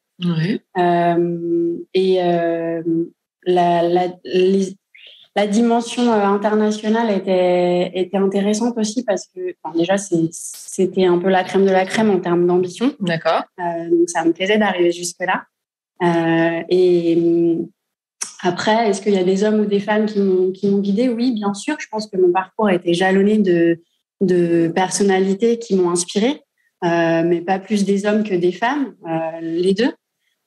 Euh, 0.78 1.76
et 1.94 2.22
euh, 2.22 2.82
la, 3.44 3.82
la, 3.82 4.08
les, 4.24 4.76
la 5.36 5.46
dimension 5.46 6.12
euh, 6.12 6.24
internationale 6.24 7.10
était, 7.10 7.92
était 7.94 8.16
intéressante 8.16 8.76
aussi 8.76 9.04
parce 9.04 9.26
que 9.26 9.54
enfin, 9.62 9.76
déjà 9.76 9.96
c'était 9.96 11.04
un 11.04 11.18
peu 11.18 11.28
la 11.28 11.44
crème 11.44 11.64
de 11.64 11.70
la 11.70 11.86
crème 11.86 12.10
en 12.10 12.20
termes 12.20 12.46
d'ambition. 12.46 12.94
D'accord. 13.00 13.44
Euh, 13.60 13.88
donc 13.90 14.08
ça 14.08 14.24
me 14.24 14.32
plaisait 14.32 14.58
d'arriver 14.58 14.92
jusque 14.92 15.20
là. 15.20 15.44
Euh, 16.02 16.62
et 16.68 17.16
hum, 17.16 17.68
après, 18.42 18.88
est-ce 18.88 19.02
qu'il 19.02 19.14
y 19.14 19.18
a 19.18 19.24
des 19.24 19.44
hommes 19.44 19.60
ou 19.60 19.66
des 19.66 19.80
femmes 19.80 20.06
qui 20.06 20.18
m'ont 20.20 20.50
qui 20.50 20.68
m'ont 20.68 20.78
guidé 20.78 21.08
Oui, 21.08 21.32
bien 21.32 21.54
sûr. 21.54 21.76
Je 21.78 21.86
pense 21.90 22.08
que 22.08 22.16
mon 22.16 22.32
parcours 22.32 22.68
a 22.68 22.74
été 22.74 22.94
jalonné 22.94 23.38
de 23.38 23.80
de 24.20 24.68
personnalités 24.68 25.58
qui 25.58 25.76
m'ont 25.76 25.90
inspiré, 25.90 26.42
euh, 26.84 27.22
mais 27.24 27.40
pas 27.40 27.58
plus 27.58 27.84
des 27.84 28.06
hommes 28.06 28.22
que 28.22 28.34
des 28.34 28.52
femmes, 28.52 28.94
euh, 29.08 29.40
les 29.40 29.74
deux. 29.74 29.92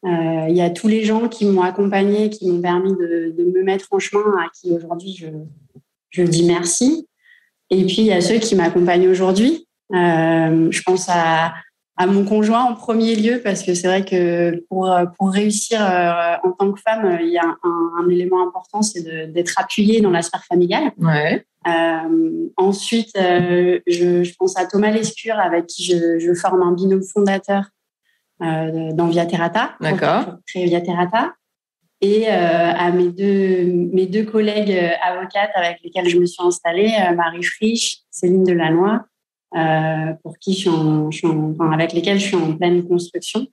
Euh, 0.05 0.47
il 0.49 0.55
y 0.55 0.61
a 0.61 0.69
tous 0.69 0.87
les 0.87 1.03
gens 1.03 1.29
qui 1.29 1.45
m'ont 1.45 1.61
accompagné, 1.61 2.29
qui 2.29 2.49
m'ont 2.51 2.61
permis 2.61 2.91
de, 2.91 3.33
de, 3.37 3.43
me 3.43 3.63
mettre 3.63 3.87
en 3.91 3.99
chemin, 3.99 4.35
à 4.37 4.49
qui 4.53 4.71
aujourd'hui 4.71 5.15
je, 5.17 5.27
je 6.09 6.23
dis 6.23 6.43
merci. 6.43 7.07
Et 7.69 7.85
puis 7.85 7.99
il 7.99 8.05
y 8.05 8.11
a 8.11 8.19
ceux 8.19 8.37
qui 8.37 8.55
m'accompagnent 8.55 9.07
aujourd'hui. 9.07 9.67
Euh, 9.93 10.67
je 10.71 10.81
pense 10.83 11.07
à, 11.07 11.53
à 11.95 12.05
mon 12.05 12.25
conjoint 12.25 12.63
en 12.63 12.75
premier 12.75 13.15
lieu 13.15 13.39
parce 13.41 13.63
que 13.63 13.73
c'est 13.73 13.87
vrai 13.87 14.03
que 14.03 14.61
pour, 14.69 14.93
pour 15.17 15.31
réussir 15.31 15.79
euh, 15.81 16.35
en 16.43 16.51
tant 16.51 16.73
que 16.73 16.81
femme, 16.81 17.19
il 17.21 17.29
y 17.29 17.37
a 17.37 17.45
un, 17.45 17.91
un 18.03 18.09
élément 18.09 18.45
important, 18.45 18.81
c'est 18.81 19.31
d'être 19.31 19.57
appuyée 19.57 20.01
dans 20.01 20.11
la 20.11 20.21
sphère 20.21 20.43
familiale. 20.43 20.91
Ouais. 20.97 21.45
Euh, 21.65 22.49
ensuite, 22.57 23.11
je, 23.15 23.79
je, 23.87 24.33
pense 24.35 24.57
à 24.57 24.65
Thomas 24.65 24.91
Lescure 24.91 25.39
avec 25.39 25.67
qui 25.67 25.85
je, 25.85 26.19
je 26.19 26.33
forme 26.33 26.61
un 26.61 26.73
binôme 26.73 27.03
fondateur 27.03 27.69
dans 28.39 29.07
Via 29.07 29.25
Terrata. 29.25 29.75
D'accord. 29.79 30.37
Créer 30.45 30.65
Via 30.65 30.81
Terrata. 30.81 31.33
Et 32.03 32.27
euh, 32.27 32.31
à 32.31 32.91
mes 32.91 33.07
deux, 33.07 33.63
mes 33.93 34.07
deux 34.07 34.25
collègues 34.25 34.71
euh, 34.71 34.89
avocates 35.01 35.51
avec 35.55 35.77
lesquelles 35.85 36.09
je 36.09 36.17
me 36.17 36.25
suis 36.25 36.43
installée, 36.43 36.91
Marie 37.15 37.43
Frisch, 37.43 37.99
Céline 38.11 38.43
Delannoy, 38.43 38.99
pour 40.21 40.37
qui 40.37 40.53
je 40.53 40.69
suis, 41.11 41.27
avec 41.71 41.93
lesquels 41.93 42.19
je 42.19 42.25
suis 42.25 42.35
en 42.35 42.57
pleine 42.57 42.85
construction. 42.85 43.47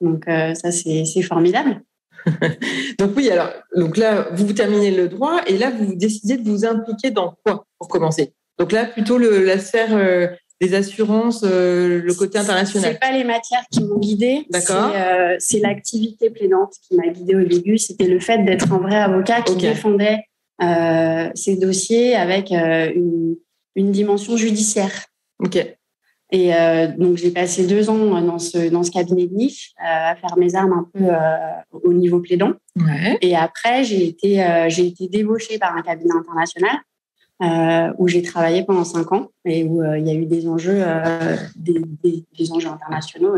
Donc 0.00 0.24
ça, 0.26 0.72
c'est 0.72 1.22
formidable. 1.22 1.82
donc 2.98 3.10
oui, 3.16 3.28
alors 3.28 3.50
donc 3.76 3.98
là, 3.98 4.28
vous, 4.32 4.46
vous 4.46 4.54
terminez 4.54 4.90
le 4.90 5.08
droit 5.08 5.42
et 5.46 5.58
là, 5.58 5.70
vous 5.70 5.94
décidez 5.94 6.38
de 6.38 6.48
vous 6.48 6.64
impliquer 6.64 7.10
dans 7.10 7.36
quoi 7.44 7.66
pour 7.78 7.88
commencer? 7.88 8.32
Donc 8.58 8.72
là, 8.72 8.86
plutôt 8.86 9.18
le, 9.18 9.44
la 9.44 9.58
sphère 9.58 9.90
des 10.60 10.74
assurances, 10.74 11.42
euh, 11.44 12.00
le 12.02 12.14
côté 12.14 12.38
international 12.38 12.92
C'est 12.92 13.00
pas 13.00 13.12
les 13.12 13.24
matières 13.24 13.64
qui 13.70 13.82
m'ont 13.82 13.98
guidée. 13.98 14.46
D'accord. 14.50 14.92
C'est, 15.38 15.58
euh, 15.58 15.62
l'activité 15.62 16.30
plaidante 16.30 16.74
qui 16.82 16.96
m'a 16.96 17.08
guidée 17.08 17.34
au 17.34 17.44
début. 17.44 17.78
C'était 17.78 18.06
le 18.06 18.20
fait 18.20 18.38
d'être 18.44 18.72
un 18.72 18.78
vrai 18.78 18.96
avocat 18.96 19.42
qui 19.42 19.56
défendait 19.56 20.20
euh, 20.62 21.28
ces 21.34 21.56
dossiers 21.56 22.14
avec 22.14 22.50
une, 22.52 23.36
une, 23.74 23.90
dimension 23.90 24.36
judiciaire. 24.36 25.06
Ok. 25.40 25.58
Et 26.32 26.50
donc 26.98 27.16
j'ai 27.16 27.30
passé 27.30 27.64
deux 27.64 27.90
ans 27.90 28.20
dans 28.20 28.40
ce 28.40 28.68
dans 28.68 28.82
ce 28.82 28.90
cabinet 28.90 29.28
de 29.28 29.34
niche 29.34 29.72
à 29.78 30.16
faire 30.16 30.36
mes 30.36 30.56
armes 30.56 30.72
un 30.72 30.88
peu 30.92 31.78
au 31.84 31.92
niveau 31.92 32.18
plaidant. 32.18 32.54
Ouais. 32.76 33.18
Et 33.20 33.36
après 33.36 33.84
j'ai 33.84 34.04
été 34.04 34.64
j'ai 34.68 34.86
été 34.86 35.06
débauchée 35.06 35.58
par 35.58 35.76
un 35.76 35.82
cabinet 35.82 36.14
international 36.18 36.76
euh, 37.42 37.92
où 37.98 38.06
j'ai 38.06 38.22
travaillé 38.22 38.62
pendant 38.62 38.84
cinq 38.84 39.10
ans 39.10 39.30
et 39.44 39.64
où 39.64 39.82
euh, 39.82 39.98
il 39.98 40.06
y 40.06 40.10
a 40.10 40.14
eu 40.14 40.24
des 40.24 40.46
enjeux, 40.46 40.84
euh, 40.86 41.36
des, 41.56 41.82
des, 42.04 42.24
des, 42.38 42.52
enjeux 42.52 42.68
internationaux 42.68 43.34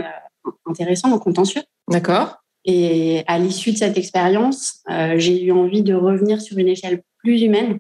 intéressants 0.67 1.13
en 1.13 1.19
contentieux. 1.19 1.63
D'accord. 1.89 2.43
Et 2.67 3.25
à 3.27 3.39
l'issue 3.39 3.73
de 3.73 3.79
cette 3.79 3.97
expérience, 3.97 4.83
j'ai 5.17 5.43
eu 5.43 5.51
envie 5.53 5.83
de 5.83 5.95
revenir 5.95 6.43
sur 6.43 6.59
une 6.59 6.69
échelle 6.69 7.03
plus 7.19 7.41
humaine. 7.41 7.79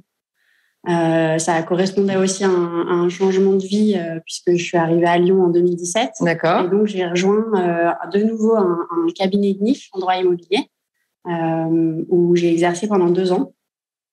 ça 0.86 1.62
correspondait 1.64 2.16
aussi 2.16 2.44
à 2.44 2.48
un, 2.48 2.86
à 2.88 2.92
un 2.92 3.08
changement 3.10 3.52
de 3.52 3.66
vie 3.66 4.00
puisque 4.24 4.52
je 4.52 4.64
suis 4.64 4.78
arrivée 4.78 5.06
à 5.06 5.18
Lyon 5.18 5.42
en 5.44 5.48
2017. 5.48 6.12
D'accord. 6.22 6.64
Et 6.64 6.68
donc 6.68 6.86
j'ai 6.86 7.04
rejoint 7.04 7.44
de 8.10 8.22
nouveau 8.22 8.54
un, 8.54 8.86
un, 8.90 9.12
cabinet 9.14 9.52
de 9.52 9.62
niche 9.62 9.90
en 9.92 9.98
droit 9.98 10.16
immobilier 10.16 10.70
où 11.28 12.36
j'ai 12.36 12.52
exercé 12.52 12.88
pendant 12.88 13.10
deux 13.10 13.32
ans. 13.32 13.52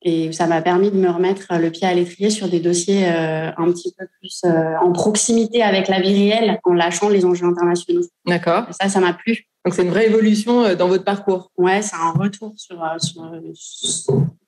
Et 0.05 0.33
ça 0.33 0.47
m'a 0.47 0.61
permis 0.61 0.91
de 0.91 0.97
me 0.97 1.09
remettre 1.09 1.47
le 1.57 1.71
pied 1.71 1.87
à 1.87 1.93
l'étrier 1.93 2.29
sur 2.29 2.49
des 2.49 2.59
dossiers 2.59 3.07
euh, 3.07 3.51
un 3.55 3.71
petit 3.71 3.93
peu 3.97 4.05
plus 4.19 4.41
euh, 4.45 4.75
en 4.81 4.91
proximité 4.91 5.63
avec 5.63 5.87
la 5.87 6.01
vie 6.01 6.29
réelle, 6.29 6.59
en 6.65 6.73
lâchant 6.73 7.07
les 7.07 7.23
enjeux 7.23 7.45
internationaux. 7.45 8.01
D'accord. 8.25 8.65
Ça, 8.71 8.89
ça 8.89 8.99
m'a 8.99 9.13
plu. 9.13 9.47
Donc 9.63 9.73
c'est 9.73 9.83
une 9.83 9.91
vraie 9.91 10.07
évolution 10.07 10.65
euh, 10.65 10.75
dans 10.75 10.89
votre 10.89 11.05
parcours. 11.05 11.51
Ouais, 11.57 11.81
c'est 11.81 11.95
un 11.95 12.11
retour 12.11 12.53
sur, 12.57 12.83
sur, 12.97 13.31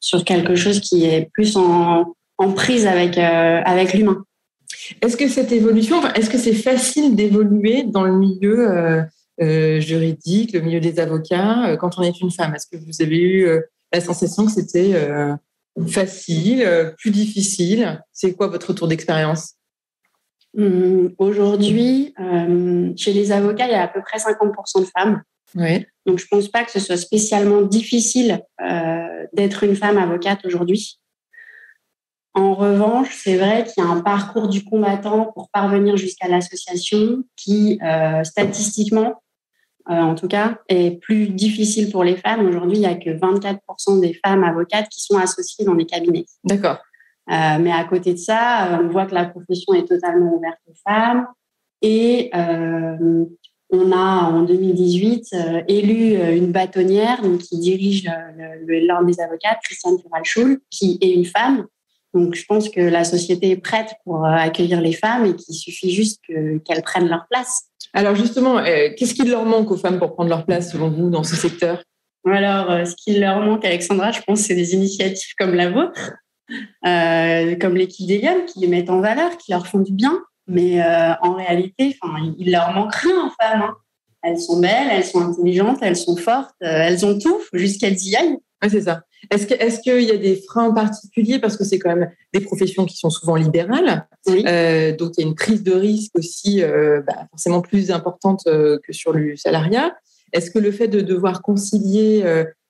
sur, 0.01 0.25
quelque 0.25 0.55
chose 0.55 0.81
qui 0.81 1.05
est 1.05 1.29
plus 1.33 1.55
en, 1.55 2.13
en 2.37 2.51
prise 2.51 2.85
avec, 2.85 3.17
avec 3.17 3.93
l'humain. 3.93 4.25
Est-ce 5.01 5.15
que 5.15 5.29
cette 5.29 5.53
évolution, 5.53 6.05
est-ce 6.15 6.29
que 6.29 6.37
c'est 6.37 6.53
facile 6.53 7.15
d'évoluer 7.15 7.83
dans 7.83 8.03
le 8.03 8.17
milieu 8.17 9.07
euh, 9.41 9.79
juridique, 9.79 10.51
le 10.51 10.59
milieu 10.59 10.81
des 10.81 10.99
avocats, 10.99 11.77
quand 11.79 11.97
on 11.97 12.03
est 12.03 12.19
une 12.19 12.29
femme? 12.29 12.53
Est-ce 12.55 12.67
que 12.67 12.75
vous 12.75 13.01
avez 13.01 13.21
eu 13.21 13.47
la 13.93 14.01
sensation 14.01 14.45
que 14.45 14.51
c'était 14.51 14.93
facile, 15.87 16.63
euh, 16.63 16.91
plus 16.97 17.11
difficile 17.11 18.01
C'est 18.11 18.33
quoi 18.33 18.47
votre 18.47 18.69
retour 18.69 18.87
d'expérience? 18.87 19.55
Hum, 20.57 21.13
Aujourd'hui, 21.17 22.13
euh, 22.19 22.93
chez 22.95 23.13
les 23.13 23.31
avocats, 23.31 23.67
il 23.67 23.71
y 23.71 23.75
a 23.75 23.83
à 23.83 23.87
peu 23.87 24.01
près 24.01 24.19
50% 24.19 24.81
de 24.81 24.85
femmes. 24.85 25.21
Oui. 25.55 25.85
Donc, 26.05 26.19
je 26.19 26.25
ne 26.25 26.29
pense 26.29 26.49
pas 26.49 26.63
que 26.63 26.71
ce 26.71 26.79
soit 26.79 26.97
spécialement 26.97 27.61
difficile 27.61 28.41
euh, 28.61 29.25
d'être 29.33 29.63
une 29.63 29.75
femme 29.75 29.97
avocate 29.97 30.45
aujourd'hui. 30.45 30.99
En 32.33 32.53
revanche, 32.53 33.15
c'est 33.23 33.37
vrai 33.37 33.63
qu'il 33.63 33.81
y 33.83 33.87
a 33.87 33.89
un 33.89 34.01
parcours 34.01 34.49
du 34.49 34.65
combattant 34.65 35.31
pour 35.33 35.49
parvenir 35.49 35.95
jusqu'à 35.95 36.27
l'association 36.27 37.23
qui, 37.37 37.79
statistiquement, 38.23 39.23
euh, 39.89 39.93
en 39.93 40.15
tout 40.15 40.27
cas, 40.27 40.57
est 40.67 40.99
plus 40.99 41.27
difficile 41.27 41.91
pour 41.91 42.03
les 42.03 42.15
femmes. 42.15 42.45
Aujourd'hui, 42.47 42.77
il 42.77 42.81
n'y 42.81 42.85
a 42.87 42.95
que 42.95 43.11
24% 43.11 44.01
des 44.01 44.19
femmes 44.25 44.43
avocates 44.43 44.89
qui 44.89 45.01
sont 45.01 45.17
associées 45.17 45.65
dans 45.65 45.75
des 45.75 45.85
cabinets. 45.85 46.25
D'accord. 46.43 46.79
Euh, 47.31 47.57
mais 47.59 47.71
à 47.71 47.83
côté 47.85 48.13
de 48.13 48.19
ça, 48.19 48.73
euh, 48.73 48.83
on 48.83 48.87
voit 48.89 49.05
que 49.05 49.15
la 49.15 49.25
profession 49.25 49.73
est 49.73 49.87
totalement 49.87 50.35
ouverte 50.35 50.59
aux 50.67 50.75
femmes. 50.87 51.27
Et 51.81 52.29
euh, 52.35 53.25
on 53.71 53.91
a 53.91 54.29
en 54.29 54.43
2018 54.43 55.27
euh, 55.33 55.61
élu 55.67 56.15
une 56.35 56.51
bâtonnière 56.51 57.21
donc, 57.21 57.39
qui 57.39 57.59
dirige 57.59 58.09
l'ordre 58.67 59.05
des 59.05 59.19
avocates, 59.19 59.59
Christiane 59.63 59.99
Furalschul, 59.99 60.61
qui 60.69 60.97
est 61.01 61.11
une 61.11 61.25
femme. 61.25 61.65
Donc 62.15 62.33
je 62.33 62.45
pense 62.45 62.69
que 62.69 62.79
la 62.79 63.03
société 63.03 63.51
est 63.51 63.57
prête 63.57 63.93
pour 64.05 64.25
accueillir 64.25 64.81
les 64.81 64.93
femmes 64.93 65.25
et 65.25 65.35
qu'il 65.35 65.53
suffit 65.53 65.91
juste 65.91 66.21
qu'elles 66.25 66.81
prennent 66.81 67.09
leur 67.09 67.27
place. 67.29 67.69
Alors 67.93 68.15
justement, 68.15 68.57
euh, 68.57 68.89
qu'est-ce 68.95 69.13
qu'il 69.13 69.29
leur 69.29 69.45
manque 69.45 69.71
aux 69.71 69.77
femmes 69.77 69.99
pour 69.99 70.13
prendre 70.13 70.29
leur 70.29 70.45
place 70.45 70.71
selon 70.71 70.89
vous 70.89 71.09
dans 71.09 71.23
ce 71.23 71.35
secteur? 71.35 71.81
Alors, 72.25 72.71
euh, 72.71 72.85
ce 72.85 72.95
qu'il 72.95 73.21
leur 73.21 73.39
manque, 73.39 73.63
Alexandra, 73.63 74.11
je 74.11 74.21
pense, 74.21 74.39
c'est 74.39 74.55
des 74.55 74.73
initiatives 74.73 75.33
comme 75.37 75.53
la 75.53 75.69
vôtre, 75.69 76.13
euh, 76.85 77.55
comme 77.55 77.75
l'équipe 77.75 78.07
des 78.07 78.19
gammes, 78.19 78.45
qui 78.45 78.59
les 78.59 78.67
mettent 78.67 78.89
en 78.89 78.99
valeur, 78.99 79.37
qui 79.37 79.51
leur 79.51 79.67
font 79.67 79.79
du 79.79 79.93
bien. 79.93 80.19
Mais 80.47 80.79
en 81.23 81.33
réalité, 81.33 81.97
il 82.37 82.51
leur 82.51 82.71
manque 82.71 82.93
rien 82.93 83.15
aux 83.25 83.31
femmes. 83.41 83.63
Hein. 83.63 83.75
Elles 84.21 84.39
sont 84.39 84.59
belles, 84.59 84.89
elles 84.91 85.03
sont 85.03 85.21
intelligentes, 85.21 85.79
elles 85.81 85.95
sont 85.95 86.15
fortes, 86.17 86.53
elles 86.59 87.03
ont 87.03 87.17
tout, 87.17 87.41
jusqu'elles 87.51 87.97
y 88.03 88.15
aillent. 88.15 88.37
Oui, 88.63 88.69
c'est 88.69 88.81
ça. 88.81 89.01
Est-ce 89.31 89.47
qu'il 89.81 89.93
est 89.93 90.03
y 90.03 90.11
a 90.11 90.17
des 90.17 90.35
freins 90.47 90.71
particuliers? 90.71 91.39
Parce 91.39 91.57
que 91.57 91.63
c'est 91.63 91.79
quand 91.79 91.95
même 91.95 92.11
des 92.33 92.41
professions 92.41 92.85
qui 92.85 92.97
sont 92.97 93.09
souvent 93.09 93.35
libérales, 93.35 94.07
euh, 94.29 94.95
donc 94.95 95.13
il 95.17 95.21
y 95.21 95.23
a 95.23 95.27
une 95.27 95.35
prise 95.35 95.63
de 95.63 95.73
risque 95.73 96.17
aussi 96.17 96.61
euh, 96.61 97.01
bah, 97.05 97.27
forcément 97.31 97.61
plus 97.61 97.91
importante 97.91 98.43
euh, 98.47 98.77
que 98.85 98.93
sur 98.93 99.13
le 99.13 99.35
salariat. 99.35 99.95
Est-ce 100.33 100.51
que 100.51 100.59
le 100.59 100.71
fait 100.71 100.87
de 100.87 101.01
devoir 101.01 101.41
concilier 101.41 102.23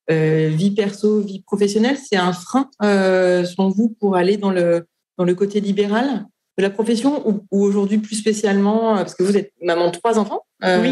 vie 0.10 0.72
perso, 0.72 1.20
vie 1.22 1.42
professionnelle, 1.42 1.98
c'est 1.98 2.18
un 2.18 2.34
frein 2.34 2.70
selon 2.82 3.70
vous 3.70 3.90
pour 4.00 4.16
aller 4.16 4.38
dans 4.38 4.52
le 4.52 4.86
dans 5.18 5.24
le 5.24 5.34
côté 5.34 5.62
libéral 5.62 6.26
de 6.58 6.62
la 6.62 6.70
profession 6.70 7.28
ou, 7.28 7.46
ou 7.52 7.64
aujourd'hui 7.64 7.98
plus 7.98 8.16
spécialement 8.16 8.96
parce 8.96 9.16
que 9.16 9.24
vous 9.24 9.38
êtes 9.38 9.52
maman 9.62 9.88
de 9.88 9.94
trois 9.94 10.20
enfants 10.20 10.42
oui 10.62 10.92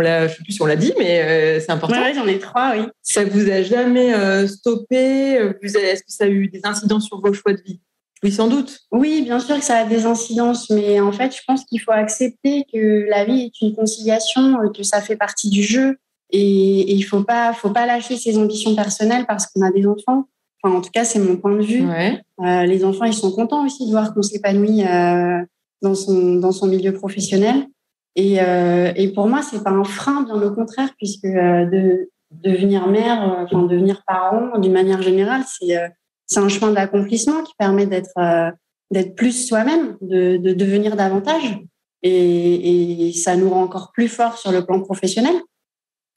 on 0.00 0.02
l'a, 0.02 0.28
je 0.28 0.36
sais 0.36 0.42
plus 0.42 0.52
si 0.52 0.62
on 0.62 0.66
l'a 0.66 0.76
dit, 0.76 0.92
mais 0.98 1.20
euh, 1.20 1.60
c'est 1.60 1.70
important. 1.70 2.02
Oui, 2.02 2.14
j'en 2.14 2.26
ai 2.26 2.38
trois, 2.38 2.72
oui. 2.76 2.84
Ça 3.02 3.24
vous 3.24 3.50
a 3.50 3.62
jamais 3.62 4.14
euh, 4.14 4.46
stoppé 4.46 5.38
vous 5.62 5.76
Est-ce 5.76 6.02
que 6.02 6.10
ça 6.10 6.24
a 6.24 6.28
eu 6.28 6.48
des 6.48 6.60
incidences 6.64 7.06
sur 7.06 7.20
vos 7.20 7.32
choix 7.32 7.52
de 7.52 7.60
vie? 7.62 7.80
Oui, 8.22 8.32
sans 8.32 8.48
doute. 8.48 8.80
Oui, 8.90 9.22
bien 9.22 9.38
sûr 9.40 9.56
que 9.56 9.64
ça 9.64 9.78
a 9.78 9.84
des 9.84 10.06
incidences, 10.06 10.70
mais 10.70 11.00
en 11.00 11.12
fait, 11.12 11.34
je 11.34 11.40
pense 11.46 11.64
qu'il 11.64 11.80
faut 11.80 11.92
accepter 11.92 12.64
que 12.72 13.06
la 13.08 13.24
vie 13.24 13.42
est 13.42 13.60
une 13.62 13.74
conciliation, 13.74 14.56
que 14.74 14.82
ça 14.82 15.00
fait 15.00 15.16
partie 15.16 15.48
du 15.48 15.62
jeu, 15.62 15.96
et, 16.30 16.92
il 16.92 17.02
faut 17.02 17.22
pas, 17.22 17.52
faut 17.52 17.70
pas 17.70 17.86
lâcher 17.86 18.16
ses 18.16 18.38
ambitions 18.38 18.74
personnelles 18.74 19.24
parce 19.26 19.46
qu'on 19.46 19.62
a 19.62 19.70
des 19.70 19.86
enfants. 19.86 20.26
Enfin, 20.62 20.76
en 20.76 20.80
tout 20.80 20.90
cas, 20.90 21.04
c'est 21.04 21.18
mon 21.18 21.36
point 21.36 21.56
de 21.56 21.62
vue. 21.62 21.82
Euh, 21.88 22.62
les 22.64 22.84
enfants, 22.84 23.04
ils 23.04 23.14
sont 23.14 23.32
contents 23.32 23.64
aussi 23.64 23.86
de 23.86 23.90
voir 23.90 24.12
qu'on 24.12 24.22
s'épanouit 24.22 24.82
dans 25.82 25.94
son 25.94 26.34
dans 26.36 26.52
son 26.52 26.66
milieu 26.66 26.92
professionnel. 26.92 27.66
Et, 28.16 28.40
euh, 28.40 28.92
et 28.96 29.12
pour 29.12 29.28
moi, 29.28 29.42
c'est 29.42 29.62
pas 29.62 29.70
un 29.70 29.84
frein, 29.84 30.22
bien 30.22 30.40
au 30.42 30.54
contraire, 30.54 30.90
puisque 30.96 31.24
euh, 31.24 31.64
de 31.66 32.10
devenir 32.30 32.88
mère, 32.88 33.22
euh, 33.22 33.44
enfin 33.44 33.62
devenir 33.62 34.02
parent, 34.06 34.58
d'une 34.58 34.72
manière 34.72 35.02
générale, 35.02 35.42
c'est 35.46 35.76
c'est 36.26 36.38
un 36.38 36.48
chemin 36.48 36.70
d'accomplissement 36.70 37.42
qui 37.42 37.52
permet 37.58 37.86
d'être 37.86 38.52
d'être 38.90 39.14
plus 39.14 39.46
soi-même, 39.46 39.96
de, 40.00 40.36
de 40.36 40.52
devenir 40.52 40.96
davantage, 40.96 41.58
et, 42.02 43.08
et 43.08 43.12
ça 43.12 43.36
nous 43.36 43.50
rend 43.50 43.62
encore 43.62 43.90
plus 43.92 44.08
fort 44.08 44.38
sur 44.38 44.52
le 44.52 44.64
plan 44.64 44.80
professionnel. 44.80 45.34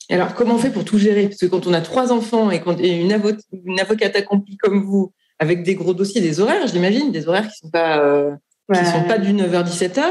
Alors, 0.09 0.33
comment 0.33 0.55
on 0.55 0.57
fait 0.57 0.71
pour 0.71 0.83
tout 0.83 0.97
gérer? 0.97 1.27
Parce 1.27 1.39
que 1.39 1.45
quand 1.45 1.65
on 1.65 1.73
a 1.73 1.81
trois 1.81 2.11
enfants 2.11 2.51
et, 2.51 2.61
quand, 2.61 2.79
et 2.79 2.99
une, 2.99 3.13
avo 3.13 3.29
une 3.51 3.79
avocate 3.79 4.15
accomplie 4.15 4.57
comme 4.57 4.83
vous, 4.83 5.13
avec 5.39 5.63
des 5.63 5.75
gros 5.75 5.93
dossiers, 5.93 6.21
des 6.21 6.39
horaires, 6.39 6.67
j'imagine, 6.67 7.11
des 7.11 7.27
horaires 7.27 7.47
qui 7.47 7.57
sont 7.57 7.69
pas 7.69 7.99
euh, 7.99 8.31
qui 8.73 8.85
sont 8.85 9.03
pas 9.03 9.17
du 9.17 9.33
9h 9.33 9.65
17h 9.65 10.03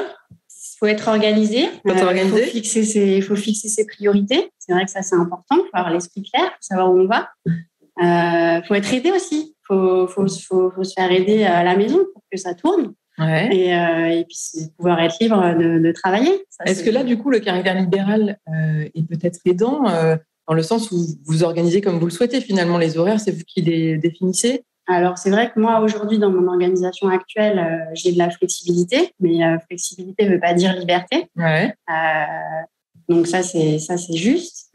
faut 0.82 0.88
être 0.88 1.06
organisé. 1.06 1.68
Faut 1.86 1.92
être 1.92 2.04
organisé. 2.04 2.40
Il 2.40 2.44
faut 2.44 2.50
fixer 2.50 2.82
ses, 2.82 3.20
faut 3.20 3.36
fixer 3.36 3.68
ses 3.68 3.86
priorités. 3.86 4.50
C'est 4.58 4.72
vrai 4.72 4.84
que 4.84 4.90
ça, 4.90 5.02
c'est 5.02 5.14
important. 5.14 5.54
Il 5.54 5.68
faut 5.70 5.76
avoir 5.76 5.92
l'esprit 5.92 6.24
clair, 6.24 6.46
faut 6.46 6.56
savoir 6.60 6.92
où 6.92 6.98
on 6.98 7.06
va. 7.06 7.28
Euh, 8.02 8.62
faut 8.66 8.74
être 8.74 8.92
aidé 8.92 9.12
aussi. 9.12 9.54
Faut, 9.68 10.08
faut, 10.08 10.26
faut, 10.26 10.72
faut, 10.74 10.82
se 10.82 10.94
faire 10.94 11.12
aider 11.12 11.44
à 11.44 11.62
la 11.62 11.76
maison 11.76 11.98
pour 12.12 12.24
que 12.32 12.36
ça 12.36 12.54
tourne. 12.54 12.94
Ouais. 13.16 13.54
Et, 13.54 13.72
euh, 13.76 14.08
et, 14.08 14.24
puis 14.24 14.70
pouvoir 14.76 14.98
être 15.00 15.14
libre 15.20 15.54
de, 15.56 15.78
de 15.78 15.92
travailler. 15.92 16.44
Est-ce 16.64 16.82
que 16.82 16.90
là, 16.90 17.04
du 17.04 17.16
coup, 17.16 17.30
le 17.30 17.38
caractère 17.38 17.78
libéral 17.78 18.40
euh, 18.48 18.88
est 18.92 19.06
peut-être 19.06 19.38
aidant 19.44 19.88
euh, 19.88 20.16
dans 20.48 20.54
le 20.54 20.62
sens 20.64 20.90
où 20.90 20.96
vous 21.26 21.44
organisez 21.44 21.80
comme 21.80 22.00
vous 22.00 22.06
le 22.06 22.10
souhaitez 22.10 22.40
finalement 22.40 22.78
les 22.78 22.98
horaires, 22.98 23.20
c'est 23.20 23.30
vous 23.30 23.44
qui 23.46 23.62
les 23.62 23.98
définissez? 23.98 24.64
Alors, 24.86 25.16
c'est 25.16 25.30
vrai 25.30 25.50
que 25.50 25.60
moi, 25.60 25.80
aujourd'hui, 25.80 26.18
dans 26.18 26.30
mon 26.30 26.48
organisation 26.48 27.08
actuelle, 27.08 27.58
euh, 27.58 27.90
j'ai 27.94 28.12
de 28.12 28.18
la 28.18 28.30
flexibilité, 28.30 29.14
mais 29.20 29.44
euh, 29.44 29.56
flexibilité 29.68 30.24
ne 30.24 30.34
veut 30.34 30.40
pas 30.40 30.54
dire 30.54 30.74
liberté. 30.74 31.28
Ouais. 31.36 31.72
Euh, 31.88 32.62
donc, 33.08 33.26
ça, 33.26 33.42
c'est, 33.42 33.78
ça, 33.78 33.96
c'est 33.96 34.16
juste. 34.16 34.70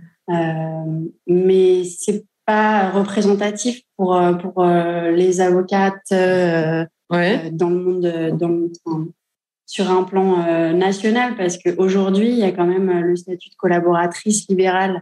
Mais 1.28 1.84
c'est 1.86 2.26
pas 2.46 2.92
représentatif 2.92 3.82
pour, 3.96 4.22
pour 4.42 4.66
les 4.66 5.42
avocates 5.42 6.12
ouais. 6.12 7.50
dans 7.52 7.70
le 7.70 7.80
monde, 7.80 8.38
dans 8.38 8.48
le, 8.50 8.72
sur 9.66 9.90
un 9.90 10.04
plan 10.04 10.74
national 10.74 11.36
parce 11.38 11.58
qu'aujourd'hui, 11.58 12.30
il 12.30 12.38
y 12.38 12.44
a 12.44 12.52
quand 12.52 12.66
même 12.66 12.92
le 13.00 13.16
statut 13.16 13.50
de 13.50 13.56
collaboratrice 13.56 14.48
libérale 14.50 15.02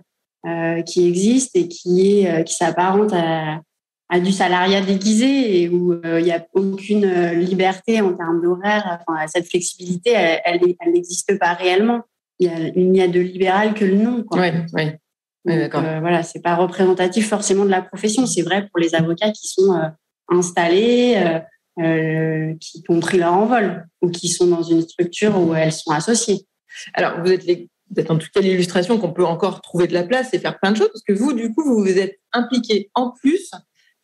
qui 0.86 1.08
existe 1.08 1.56
et 1.56 1.68
qui 1.68 2.20
est 2.20 2.44
qui 2.44 2.54
s'apparente 2.54 3.14
à, 3.14 3.62
à 4.10 4.20
du 4.20 4.32
salariat 4.32 4.82
déguisé 4.82 5.62
et 5.62 5.70
où 5.70 6.00
il 6.04 6.24
n'y 6.24 6.32
a 6.32 6.46
aucune 6.54 7.32
liberté 7.32 8.02
en 8.02 8.14
termes 8.14 8.42
d'horaire. 8.42 9.00
Enfin, 9.08 9.26
cette 9.28 9.50
flexibilité, 9.50 10.12
elle 10.12 10.62
n'existe 10.94 11.40
pas 11.40 11.54
réellement. 11.54 12.04
Il 12.40 12.92
n'y 12.92 13.02
a, 13.02 13.06
a, 13.06 13.08
de 13.08 13.20
libéral 13.20 13.74
que 13.74 13.86
le 13.86 13.96
nom. 13.96 14.26
Oui, 14.32 14.48
oui. 14.74 14.92
d'accord. 15.46 15.84
Euh, 15.84 16.00
voilà, 16.02 16.24
c'est 16.24 16.42
pas 16.42 16.56
représentatif 16.56 17.30
forcément 17.30 17.66
de 17.66 17.70
la 17.70 17.82
profession. 17.82 18.26
C'est 18.26 18.42
vrai 18.42 18.68
pour 18.68 18.80
les 18.80 18.94
avocats 18.94 19.32
qui 19.32 19.48
sont 19.48 19.74
euh, 19.74 19.88
installés, 20.30 21.40
euh, 21.80 22.54
qui 22.60 22.84
ont 22.90 23.00
pris 23.00 23.18
leur 23.18 23.34
envol 23.34 23.88
ou 24.02 24.10
qui 24.10 24.28
sont 24.28 24.48
dans 24.48 24.64
une 24.64 24.82
structure 24.82 25.40
où 25.40 25.56
elles 25.56 25.72
sont 25.72 25.92
associées. 25.92 26.46
Alors, 26.94 27.22
vous 27.22 27.32
êtes, 27.32 27.46
les, 27.46 27.70
en 28.10 28.18
tout 28.18 28.28
cas 28.34 28.42
l'illustration 28.42 28.98
qu'on 28.98 29.14
peut 29.14 29.26
encore 29.26 29.62
trouver 29.62 29.88
de 29.88 29.94
la 29.94 30.04
place 30.04 30.34
et 30.34 30.40
faire 30.40 30.60
plein 30.60 30.72
de 30.72 30.78
choses, 30.78 30.90
parce 30.92 31.04
que 31.04 31.14
vous, 31.14 31.32
du 31.32 31.54
coup, 31.54 31.64
vous 31.64 31.80
vous 31.80 31.98
êtes 31.98 32.20
impliqué 32.34 32.90
en 32.96 33.12
plus 33.12 33.52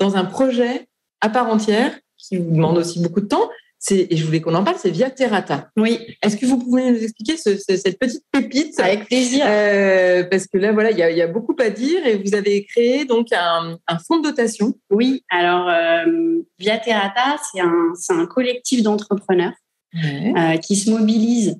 dans 0.01 0.15
un 0.15 0.25
projet 0.25 0.88
à 1.22 1.29
part 1.29 1.48
entière 1.48 1.98
qui 2.17 2.38
vous 2.38 2.51
demande 2.51 2.77
aussi 2.77 3.00
beaucoup 3.01 3.22
de 3.22 3.27
temps, 3.27 3.50
et 3.89 4.15
je 4.15 4.25
voulais 4.25 4.41
qu'on 4.41 4.53
en 4.53 4.63
parle, 4.63 4.77
c'est 4.77 4.91
Via 4.91 5.10
Terrata. 5.10 5.70
Oui. 5.75 6.00
Est-ce 6.22 6.38
que 6.38 6.46
vous 6.46 6.60
pouvez 6.60 6.91
nous 6.91 7.03
expliquer 7.03 7.36
cette 7.36 7.98
petite 7.98 8.24
pépite? 8.31 8.79
Avec 8.79 9.05
plaisir. 9.05 9.43
Euh, 9.48 10.24
parce 10.29 10.46
que 10.46 10.60
là, 10.60 10.72
voilà, 10.72 10.91
il 10.91 10.98
y, 10.98 11.22
a 11.22 11.27
beaucoup 11.27 11.55
à 11.60 11.70
dire 11.70 12.05
et 12.05 12.17
vous 12.17 12.36
avez 12.36 12.63
créé 12.65 13.05
donc 13.05 13.29
un, 13.31 13.77
fonds 14.08 14.20
de 14.20 14.29
dotation. 14.29 14.75
Oui. 14.91 15.24
Alors, 15.29 15.67
euh, 15.67 16.41
Via 16.60 16.77
Terrata, 16.77 17.38
c'est 17.51 17.60
un, 17.60 17.93
un, 18.10 18.25
collectif 18.27 18.84
d'entrepreneurs 18.84 19.53
euh, 19.96 20.58
qui 20.58 20.75
se 20.75 20.91
mobilisent 20.91 21.60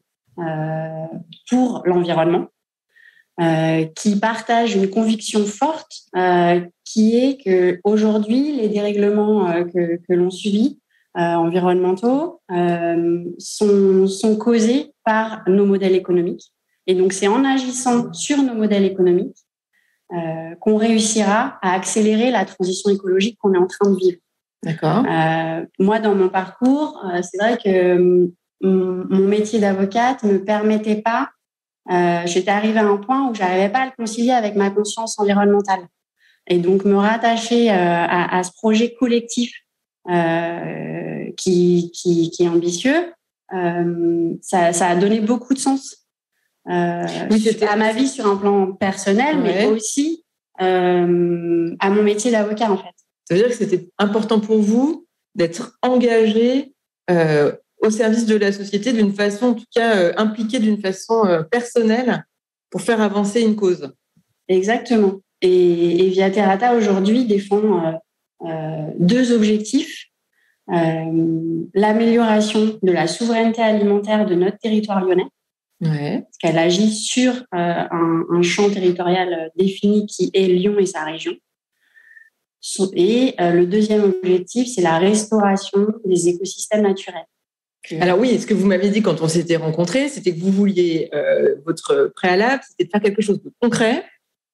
pour 1.50 1.82
l'environnement, 1.86 2.48
qui 3.96 4.16
partagent 4.18 4.76
une 4.76 4.90
conviction 4.90 5.46
forte, 5.46 6.04
qui 6.92 7.18
est 7.18 7.44
que 7.44 7.80
aujourd'hui, 7.84 8.54
les 8.54 8.68
dérèglements 8.68 9.46
que, 9.66 9.98
que 9.98 10.14
l'on 10.14 10.30
subit 10.30 10.80
euh, 11.18 11.22
environnementaux 11.22 12.42
euh, 12.52 13.26
sont, 13.38 14.08
sont 14.08 14.38
causés 14.38 14.94
par 15.04 15.44
nos 15.48 15.66
modèles 15.66 15.96
économiques. 15.96 16.54
Et 16.88 16.96
donc, 16.96 17.12
c'est 17.12 17.28
en 17.28 17.44
agissant 17.44 18.14
sur 18.14 18.42
nos 18.42 18.54
modèles 18.54 18.86
économiques 18.86 19.38
euh, 20.14 20.56
qu'on 20.62 20.78
réussira 20.78 21.60
à 21.62 21.74
accélérer 21.74 22.32
la 22.32 22.46
transition 22.46 22.90
écologique 22.92 23.38
qu'on 23.42 23.54
est 23.54 23.58
en 23.58 23.68
train 23.68 23.92
de 23.92 23.98
vivre. 23.98 24.18
D'accord. 24.64 25.04
Euh, 25.06 25.66
moi, 25.80 26.00
dans 26.00 26.16
mon 26.16 26.30
parcours, 26.30 27.04
euh, 27.06 27.22
c'est 27.22 27.38
vrai 27.38 27.58
que 27.58 28.32
mon 28.64 29.28
métier 29.28 29.60
d'avocate 29.60 30.24
ne 30.24 30.34
me 30.34 30.44
permettait 30.46 31.02
pas. 31.02 31.30
Euh, 31.92 32.22
J'étais 32.26 32.52
arrivée 32.52 32.80
à 32.80 32.86
un 32.86 32.98
point 32.98 33.28
où 33.28 33.34
j'arrivais 33.34 33.70
pas 33.70 33.80
à 33.80 33.86
le 33.88 33.92
concilier 33.98 34.32
avec 34.32 34.56
ma 34.56 34.70
conscience 34.70 35.20
environnementale. 35.20 35.88
Et 36.48 36.58
donc, 36.58 36.86
me 36.86 36.96
rattacher 36.96 37.70
à, 37.70 38.38
à, 38.38 38.44
ce 38.44 38.52
projet 38.52 38.94
collectif 38.94 39.54
euh, 40.10 41.32
qui, 41.38 41.92
qui, 41.94 42.32
qui, 42.32 42.44
est 42.44 42.48
ambitieux, 42.48 43.14
euh, 43.54 44.34
ça, 44.42 44.74
ça, 44.74 44.88
a 44.88 44.96
donné 44.96 45.20
beaucoup 45.20 45.54
de 45.54 45.60
sens 45.60 46.08
euh, 46.68 47.06
à 47.70 47.76
ma 47.76 47.94
vie 47.94 48.08
sur 48.08 48.26
un 48.26 48.36
plan 48.36 48.72
personnel, 48.72 49.38
mais 49.40 49.68
aussi 49.68 50.26
à 50.58 51.06
mon 51.06 52.04
métier 52.04 52.32
d'avocat 52.32 52.72
en 52.72 52.78
fait. 52.78 52.94
Ça 53.26 53.36
veut 53.36 53.42
dire 53.42 53.50
que 53.50 53.56
c'était 53.56 53.90
important 53.98 54.40
pour 54.40 54.60
vous 54.60 55.08
d'être 55.36 55.78
engagé 55.82 56.74
au 57.10 57.90
service 57.90 58.26
de 58.26 58.36
la 58.36 58.52
société 58.52 58.94
d'une 58.94 59.14
façon, 59.14 59.48
en 59.48 59.54
tout 59.54 59.66
cas 59.74 60.14
impliqué 60.18 60.60
d'une 60.60 60.80
façon 60.80 61.46
personnelle 61.50 62.26
pour 62.70 62.82
faire 62.82 63.02
avancer 63.02 63.42
une 63.42 63.56
cause. 63.56 63.92
Exactement. 64.48 65.22
Et, 65.42 66.06
et 66.06 66.10
Via 66.10 66.30
Terrata 66.30 66.76
aujourd'hui 66.76 67.26
défend 67.26 68.00
euh, 68.46 68.88
deux 69.00 69.34
objectifs. 69.34 70.06
Euh, 70.72 71.66
l'amélioration 71.74 72.80
de 72.82 72.92
la 72.92 73.08
souveraineté 73.08 73.62
alimentaire 73.62 74.26
de 74.26 74.36
notre 74.36 74.58
territoire 74.58 75.04
lyonnais, 75.04 75.26
ouais. 75.82 76.22
parce 76.22 76.38
qu'elle 76.40 76.58
agit 76.58 76.92
sur 76.92 77.34
euh, 77.34 77.38
un, 77.52 78.26
un, 78.30 78.42
champ 78.42 78.70
territorial 78.70 79.52
défini 79.58 80.06
qui 80.06 80.30
est 80.34 80.48
Lyon 80.48 80.78
et 80.80 80.86
sa 80.86 81.04
région. 81.04 81.34
Et 82.94 83.34
le 83.40 83.66
deuxième 83.66 84.04
objectif, 84.04 84.68
c'est 84.68 84.84
la 84.84 85.00
restauration 85.00 85.88
des 86.06 86.30
écosystèmes 86.30 86.84
naturels. 86.84 87.26
Alors 88.00 88.20
oui, 88.20 88.40
ce 88.40 88.46
que 88.46 88.54
vous 88.54 88.68
m'avez 88.68 88.90
dit 88.90 89.02
quand 89.02 89.22
on 89.22 89.28
s'était 89.28 89.56
rencontrés, 89.56 90.08
c'était 90.08 90.34
que 90.34 90.40
vous 90.40 90.52
vouliez 90.52 91.10
euh, 91.14 91.56
votre 91.66 92.12
préalable, 92.16 92.62
c'était 92.68 92.86
de 92.86 92.90
faire 92.90 93.02
quelque 93.02 93.22
chose 93.22 93.42
de 93.42 93.52
concret, 93.60 94.04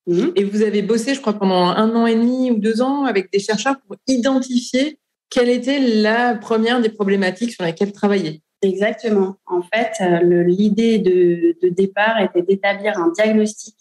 Mhm. 0.08 0.32
Et 0.36 0.46
vous 0.46 0.62
avez 0.62 0.82
bossé, 0.82 1.13
je 1.13 1.22
crois, 1.22 1.34
pendant 1.34 1.67
un 1.67 1.96
an 1.96 2.06
et 2.06 2.15
demi 2.15 2.50
ou 2.52 2.60
deux 2.60 2.82
ans 2.82 3.06
avec 3.06 3.32
des 3.32 3.39
chercheurs 3.39 3.76
pour 3.86 3.98
identifier 4.08 5.00
quelle 5.30 5.50
était 5.50 5.80
la 5.80 6.36
première 6.36 6.82
des 6.82 6.89
problématiques 6.89 7.52
sur 7.52 7.63
lesquelles 7.63 7.91
travailler. 7.91 8.41
Exactement. 8.62 9.36
En 9.46 9.62
fait, 9.62 9.91
euh, 10.02 10.43
l'idée 10.43 10.98
de, 10.98 11.58
de, 11.62 11.70
départ 11.70 12.20
était 12.22 12.41
d'établir 12.41 12.98
un 12.98 13.12
diagnostic 13.12 13.76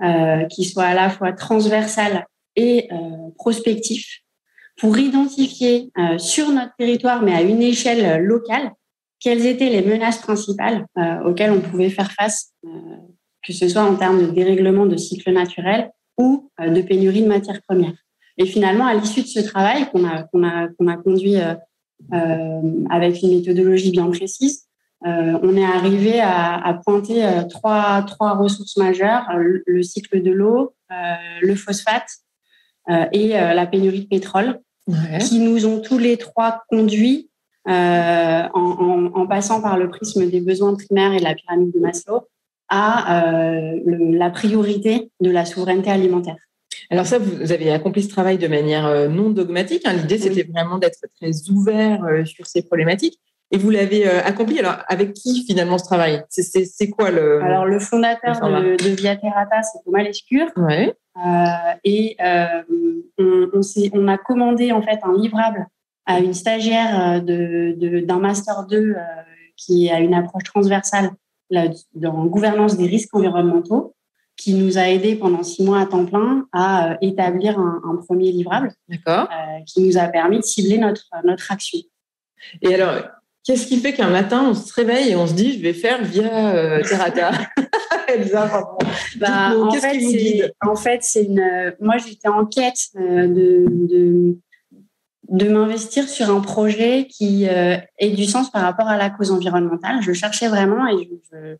euh, 0.00 0.44
qui 0.44 0.64
soit 0.64 0.84
à 0.84 0.94
la 0.94 1.10
fois 1.10 1.32
transversal 1.32 2.24
et 2.54 2.88
euh, 2.92 3.30
prospectif 3.34 4.20
pour 4.76 4.96
identifier 4.96 5.90
euh, 5.98 6.18
sur 6.18 6.50
notre 6.50 6.72
territoire, 6.78 7.20
mais 7.20 7.34
à 7.34 7.42
une 7.42 7.60
échelle 7.60 8.22
locale, 8.22 8.70
quelles 9.18 9.44
étaient 9.44 9.70
les 9.70 9.82
menaces 9.82 10.18
principales 10.18 10.86
auxquelles 11.24 11.50
on 11.50 11.60
pouvait 11.60 11.90
faire 11.90 12.12
face 12.12 12.52
que 13.48 13.54
ce 13.54 13.66
soit 13.66 13.82
en 13.82 13.96
termes 13.96 14.20
de 14.20 14.30
dérèglement 14.30 14.84
de 14.84 14.98
cycle 14.98 15.32
naturel 15.32 15.90
ou 16.18 16.50
euh, 16.60 16.68
de 16.68 16.82
pénurie 16.82 17.22
de 17.22 17.28
matières 17.28 17.62
premières. 17.62 17.96
Et 18.36 18.44
finalement, 18.44 18.86
à 18.86 18.94
l'issue 18.94 19.22
de 19.22 19.26
ce 19.26 19.40
travail 19.40 19.88
qu'on 19.90 20.04
a, 20.04 20.24
qu'on 20.24 20.44
a, 20.44 20.68
qu'on 20.68 20.86
a 20.86 20.96
conduit 20.98 21.40
euh, 21.40 21.54
euh, 22.12 22.84
avec 22.90 23.22
une 23.22 23.30
méthodologie 23.36 23.90
bien 23.90 24.08
précise, 24.10 24.64
on 25.04 25.56
est 25.56 25.64
arrivé 25.64 26.18
à, 26.18 26.56
à 26.56 26.74
pointer 26.74 27.24
trois, 27.48 28.02
trois 28.02 28.34
ressources 28.34 28.76
majeures, 28.76 29.24
le, 29.36 29.62
le 29.64 29.82
cycle 29.84 30.20
de 30.20 30.32
l'eau, 30.32 30.74
le 31.40 31.54
phosphate 31.54 32.08
et 33.12 33.28
la 33.28 33.66
pénurie 33.66 34.00
de 34.00 34.08
pétrole, 34.08 34.58
ouais. 34.88 35.18
qui 35.20 35.38
nous 35.38 35.66
ont 35.66 35.80
tous 35.80 35.98
les 35.98 36.16
trois 36.16 36.64
conduits, 36.68 37.30
en, 37.64 38.48
en, 38.52 39.12
en 39.14 39.26
passant 39.28 39.62
par 39.62 39.78
le 39.78 39.88
prisme 39.88 40.28
des 40.28 40.40
besoins 40.40 40.74
primaires 40.74 41.12
et 41.12 41.20
de 41.20 41.24
la 41.24 41.36
pyramide 41.36 41.72
de 41.72 41.78
Maslow, 41.78 42.26
à 42.68 43.24
euh, 43.24 43.80
le, 43.84 44.16
la 44.16 44.30
priorité 44.30 45.10
de 45.20 45.30
la 45.30 45.44
souveraineté 45.44 45.90
alimentaire. 45.90 46.36
Alors 46.90 47.06
ça, 47.06 47.18
vous 47.18 47.52
avez 47.52 47.70
accompli 47.70 48.02
ce 48.02 48.08
travail 48.08 48.38
de 48.38 48.48
manière 48.48 48.86
euh, 48.86 49.08
non 49.08 49.30
dogmatique. 49.30 49.82
Hein. 49.84 49.94
L'idée, 49.94 50.18
c'était 50.18 50.44
oui. 50.44 50.52
vraiment 50.52 50.78
d'être 50.78 51.00
très 51.20 51.50
ouvert 51.50 52.04
euh, 52.04 52.24
sur 52.24 52.46
ces 52.46 52.62
problématiques. 52.62 53.18
Et 53.50 53.56
vous 53.56 53.70
l'avez 53.70 54.06
accompli. 54.06 54.58
Alors, 54.58 54.76
avec 54.88 55.14
qui 55.14 55.42
finalement 55.46 55.78
ce 55.78 55.84
travail? 55.84 56.22
C'est 56.28 56.90
quoi 56.90 57.10
le 57.10 57.42
Alors, 57.42 57.64
le 57.64 57.78
fondateur 57.78 58.46
le 58.46 58.76
de, 58.76 58.84
de 58.84 58.90
Via 58.90 59.16
Terrata, 59.16 59.62
c'est 59.62 59.82
Thomas 59.86 60.02
Lescure. 60.02 60.48
Ouais. 60.56 60.94
Euh, 61.16 61.74
et 61.82 62.16
euh, 62.20 62.62
on, 63.18 63.48
on, 63.54 63.60
on, 63.94 64.08
a 64.08 64.18
commandé 64.18 64.70
en 64.70 64.82
fait 64.82 64.98
un 65.02 65.16
livrable 65.16 65.66
à 66.04 66.20
une 66.20 66.34
stagiaire 66.34 67.22
de, 67.22 67.74
de, 67.76 68.00
d'un 68.00 68.18
master 68.18 68.66
2 68.66 68.96
qui 69.56 69.90
a 69.90 70.00
une 70.00 70.14
approche 70.14 70.44
transversale 70.44 71.10
la, 71.50 71.68
dans 71.94 72.26
gouvernance 72.26 72.76
des 72.76 72.86
risques 72.86 73.14
environnementaux, 73.14 73.94
qui 74.36 74.54
nous 74.54 74.78
a 74.78 74.88
aidé 74.88 75.16
pendant 75.16 75.42
six 75.42 75.64
mois 75.64 75.80
à 75.80 75.86
temps 75.86 76.06
plein 76.06 76.46
à 76.52 76.92
euh, 76.92 76.96
établir 77.02 77.58
un, 77.58 77.82
un, 77.84 77.96
premier 77.96 78.30
livrable, 78.30 78.72
euh, 79.08 79.14
qui 79.66 79.82
nous 79.82 79.98
a 79.98 80.06
permis 80.06 80.38
de 80.38 80.44
cibler 80.44 80.78
notre 80.78 81.06
notre 81.24 81.50
action. 81.50 81.80
Et 82.62 82.74
alors, 82.74 83.02
qu'est-ce 83.44 83.66
qui 83.66 83.78
fait 83.78 83.92
qu'un 83.92 84.10
matin 84.10 84.46
on 84.50 84.54
se 84.54 84.72
réveille 84.72 85.10
et 85.10 85.16
on 85.16 85.26
se 85.26 85.34
dit 85.34 85.54
je 85.54 85.62
vais 85.62 85.72
faire 85.72 86.04
via 86.04 86.54
euh, 86.54 86.82
Terrata 86.82 87.32
Elsa, 88.08 88.64
bah, 89.16 89.52
en, 89.58 89.70
fait, 89.70 90.54
en 90.66 90.76
fait, 90.76 91.02
c'est 91.02 91.24
une. 91.24 91.74
Moi, 91.80 91.96
j'étais 91.98 92.28
en 92.28 92.46
quête 92.46 92.88
euh, 92.96 93.26
de, 93.26 93.66
de 93.68 94.38
de 95.28 95.48
m'investir 95.48 96.08
sur 96.08 96.30
un 96.30 96.40
projet 96.40 97.06
qui 97.06 97.46
euh, 97.48 97.76
ait 97.98 98.10
du 98.10 98.24
sens 98.24 98.50
par 98.50 98.62
rapport 98.62 98.88
à 98.88 98.96
la 98.96 99.10
cause 99.10 99.30
environnementale. 99.30 100.00
Je 100.00 100.12
cherchais 100.12 100.48
vraiment 100.48 100.86
et 100.88 101.08
je, 101.30 101.56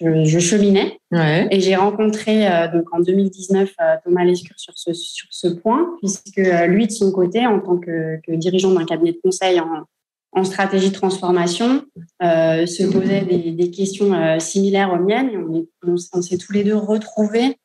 je, 0.00 0.24
je 0.24 0.38
cheminais. 0.40 0.98
Ouais. 1.12 1.46
Et 1.50 1.60
j'ai 1.60 1.76
rencontré 1.76 2.48
euh, 2.48 2.68
donc 2.68 2.92
en 2.92 3.00
2019 3.00 3.70
euh, 3.80 3.96
Thomas 4.04 4.24
Lescure 4.24 4.58
sur 4.58 4.76
ce, 4.76 4.92
sur 4.92 5.28
ce 5.30 5.48
point, 5.48 5.96
puisque 6.00 6.40
lui, 6.66 6.86
de 6.86 6.92
son 6.92 7.12
côté, 7.12 7.46
en 7.46 7.60
tant 7.60 7.78
que, 7.78 8.20
que 8.26 8.32
dirigeant 8.32 8.72
d'un 8.72 8.84
cabinet 8.84 9.12
de 9.12 9.20
conseil 9.22 9.60
en, 9.60 9.84
en 10.32 10.44
stratégie 10.44 10.90
de 10.90 10.94
transformation, 10.94 11.84
euh, 12.24 12.66
se 12.66 12.82
posait 12.84 13.22
des, 13.22 13.52
des 13.52 13.70
questions 13.70 14.12
euh, 14.14 14.40
similaires 14.40 14.92
aux 14.92 15.02
miennes. 15.02 15.30
Et 15.30 15.36
on, 15.36 15.54
est, 15.54 15.68
on, 16.12 16.22
s'est 16.22 16.38
tous 16.38 16.52
les 16.52 16.64
deux 16.64 16.76
retrouvés 16.76 17.56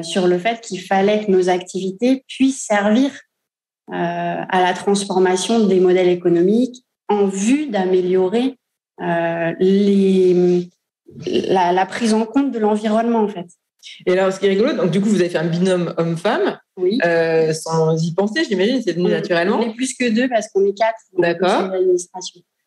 sur 0.00 0.26
le 0.26 0.38
fait 0.38 0.62
qu'il 0.62 0.80
fallait 0.80 1.26
que 1.26 1.30
nos 1.30 1.50
activités 1.50 2.24
puissent 2.28 2.64
servir 2.64 3.10
à 3.92 4.62
la 4.62 4.72
transformation 4.74 5.66
des 5.66 5.80
modèles 5.80 6.08
économiques 6.08 6.84
en 7.08 7.26
vue 7.26 7.66
d'améliorer 7.66 8.56
les, 8.98 10.68
la, 11.26 11.86
prise 11.86 12.14
en 12.14 12.24
compte 12.24 12.50
de 12.50 12.58
l'environnement, 12.58 13.20
en 13.20 13.28
fait. 13.28 13.46
Et 14.06 14.12
alors, 14.12 14.32
ce 14.32 14.40
qui 14.40 14.46
est 14.46 14.50
rigolo, 14.50 14.72
donc 14.72 14.90
du 14.90 15.00
coup, 15.00 15.08
vous 15.08 15.20
avez 15.20 15.28
fait 15.28 15.38
un 15.38 15.46
binôme 15.46 15.94
homme-femme, 15.96 16.58
oui. 16.76 16.98
sans 17.52 17.96
y 18.02 18.12
penser, 18.14 18.44
j'imagine, 18.48 18.82
c'est 18.82 18.92
venu 18.92 19.08
naturellement. 19.08 19.58
On 19.58 19.70
est 19.70 19.74
plus 19.74 19.94
que 19.94 20.08
deux 20.08 20.28
parce 20.28 20.48
qu'on 20.48 20.64
est 20.64 20.76
quatre. 20.76 20.98
D'accord. 21.18 21.70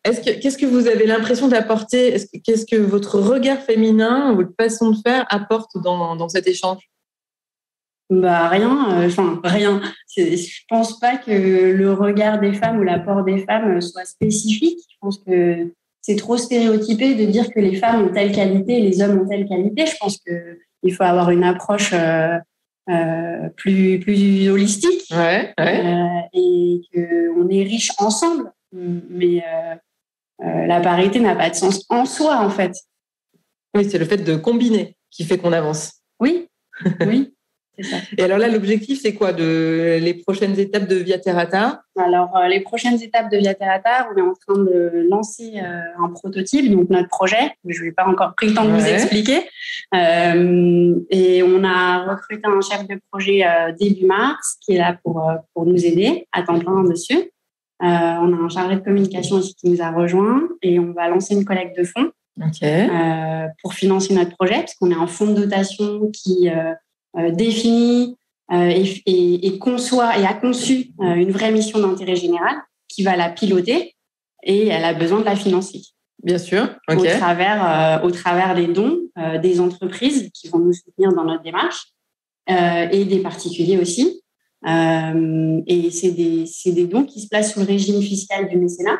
Est-ce 0.02 0.22
que, 0.22 0.30
qu'est-ce 0.40 0.56
que 0.56 0.66
vous 0.66 0.86
avez 0.86 1.06
l'impression 1.06 1.48
d'apporter? 1.48 2.16
Qu'est-ce 2.42 2.64
que 2.64 2.76
votre 2.76 3.20
regard 3.20 3.60
féminin, 3.60 4.32
votre 4.34 4.54
façon 4.58 4.92
de 4.92 4.96
faire 5.06 5.26
apporte 5.28 5.72
dans, 5.82 6.16
dans 6.16 6.28
cet 6.30 6.46
échange? 6.46 6.89
Bah 8.10 8.48
rien, 8.48 9.00
euh, 9.00 9.06
enfin 9.06 9.40
rien. 9.44 9.80
Je 10.16 10.60
pense 10.68 10.98
pas 10.98 11.16
que 11.16 11.30
le 11.30 11.92
regard 11.92 12.40
des 12.40 12.52
femmes 12.52 12.80
ou 12.80 12.82
l'apport 12.82 13.22
des 13.22 13.44
femmes 13.44 13.80
soit 13.80 14.04
spécifique. 14.04 14.80
Je 14.90 14.96
pense 15.00 15.18
que 15.18 15.72
c'est 16.00 16.16
trop 16.16 16.36
stéréotypé 16.36 17.14
de 17.14 17.24
dire 17.26 17.48
que 17.52 17.60
les 17.60 17.76
femmes 17.76 18.06
ont 18.06 18.12
telle 18.12 18.32
qualité 18.32 18.78
et 18.78 18.80
les 18.80 19.00
hommes 19.00 19.20
ont 19.20 19.28
telle 19.28 19.48
qualité. 19.48 19.86
Je 19.86 19.96
pense 19.98 20.18
que 20.18 20.58
il 20.82 20.92
faut 20.92 21.04
avoir 21.04 21.30
une 21.30 21.44
approche 21.44 21.92
euh, 21.92 22.36
euh, 22.88 23.48
plus 23.56 24.00
plus 24.00 24.48
holistique 24.48 25.04
ouais, 25.12 25.54
ouais. 25.58 26.28
et 26.32 26.80
qu'on 26.92 27.48
est 27.48 27.62
riche 27.62 27.92
ensemble. 27.98 28.50
Mais 28.72 29.44
la 30.40 30.80
parité 30.80 31.20
n'a 31.20 31.36
pas 31.36 31.50
de 31.50 31.54
sens 31.54 31.84
en 31.90 32.06
soi 32.06 32.38
en 32.38 32.50
fait. 32.50 32.72
Oui, 33.76 33.88
c'est 33.88 33.98
le 33.98 34.04
fait 34.04 34.16
de 34.16 34.34
combiner 34.34 34.96
qui 35.10 35.24
fait 35.24 35.38
qu'on 35.38 35.52
avance. 35.52 36.00
Oui, 36.18 36.48
oui. 37.06 37.32
Et 38.18 38.22
alors 38.22 38.38
là, 38.38 38.48
l'objectif, 38.48 39.00
c'est 39.00 39.14
quoi 39.14 39.32
de 39.32 39.98
les 40.00 40.14
prochaines 40.14 40.58
étapes 40.58 40.88
de 40.88 40.96
Via 40.96 41.18
Terrata? 41.18 41.82
Alors, 41.98 42.36
euh, 42.36 42.48
les 42.48 42.60
prochaines 42.60 43.00
étapes 43.02 43.30
de 43.30 43.38
Via 43.38 43.54
Terrata, 43.54 44.08
on 44.12 44.18
est 44.18 44.22
en 44.22 44.34
train 44.34 44.62
de 44.62 45.06
lancer 45.08 45.54
euh, 45.56 46.04
un 46.04 46.08
prototype, 46.10 46.70
donc 46.70 46.90
notre 46.90 47.08
projet. 47.08 47.52
Je 47.66 47.82
n'ai 47.82 47.92
pas 47.92 48.06
encore 48.06 48.34
pris 48.34 48.48
le 48.48 48.54
temps 48.54 48.64
de 48.64 48.70
vous 48.70 48.86
expliquer. 48.86 49.48
Euh, 49.94 50.94
et 51.10 51.42
on 51.42 51.64
a 51.64 52.10
recruté 52.10 52.42
un 52.44 52.60
chef 52.60 52.86
de 52.86 53.00
projet 53.10 53.44
début 53.78 54.06
mars 54.06 54.56
qui 54.60 54.74
est 54.74 54.78
là 54.78 54.98
pour, 55.02 55.22
pour 55.54 55.66
nous 55.66 55.84
aider 55.84 56.26
à 56.32 56.42
temps 56.42 56.58
plein 56.58 56.84
dessus. 56.84 57.30
on 57.80 57.86
a 57.86 58.44
un 58.44 58.48
chargé 58.48 58.76
de 58.76 58.80
communication 58.80 59.36
aussi 59.36 59.54
qui 59.54 59.70
nous 59.70 59.82
a 59.82 59.90
rejoint 59.90 60.48
et 60.62 60.78
on 60.78 60.92
va 60.92 61.08
lancer 61.08 61.34
une 61.34 61.44
collecte 61.44 61.78
de 61.78 61.84
fonds 61.84 62.10
pour 63.62 63.74
financer 63.74 64.14
notre 64.14 64.36
projet, 64.36 64.60
parce 64.60 64.74
qu'on 64.74 64.90
est 64.90 64.94
un 64.94 65.06
fonds 65.06 65.32
de 65.32 65.42
dotation 65.42 66.10
qui 66.12 66.48
définit 67.32 68.16
euh, 68.52 68.68
et, 69.06 69.46
et, 69.46 69.58
conçoit 69.58 70.18
et 70.18 70.26
a 70.26 70.34
conçu 70.34 70.90
euh, 71.00 71.14
une 71.14 71.30
vraie 71.30 71.52
mission 71.52 71.78
d'intérêt 71.78 72.16
général 72.16 72.56
qui 72.88 73.04
va 73.04 73.16
la 73.16 73.30
piloter 73.30 73.94
et 74.42 74.66
elle 74.66 74.84
a 74.84 74.92
besoin 74.92 75.20
de 75.20 75.24
la 75.24 75.36
financer. 75.36 75.82
Bien 76.22 76.38
sûr. 76.38 76.68
Au, 76.88 76.96
travers, 76.96 78.02
au 78.04 78.10
travers 78.10 78.54
des 78.54 78.66
dons 78.66 78.98
des 79.42 79.60
entreprises 79.60 80.30
qui 80.34 80.48
vont 80.48 80.58
nous 80.58 80.72
soutenir 80.72 81.12
dans 81.14 81.24
notre 81.24 81.42
démarche 81.42 81.92
et 82.46 83.04
des 83.04 83.20
particuliers 83.20 83.78
aussi. 83.78 84.22
et 84.66 85.90
c'est 85.90 86.10
des, 86.10 86.44
des, 86.66 86.86
dons 86.86 87.04
qui 87.04 87.20
se 87.20 87.28
placent 87.28 87.54
sous 87.54 87.60
le 87.60 87.66
régime 87.66 88.02
fiscal 88.02 88.48
du 88.48 88.58
mécénat. 88.58 88.98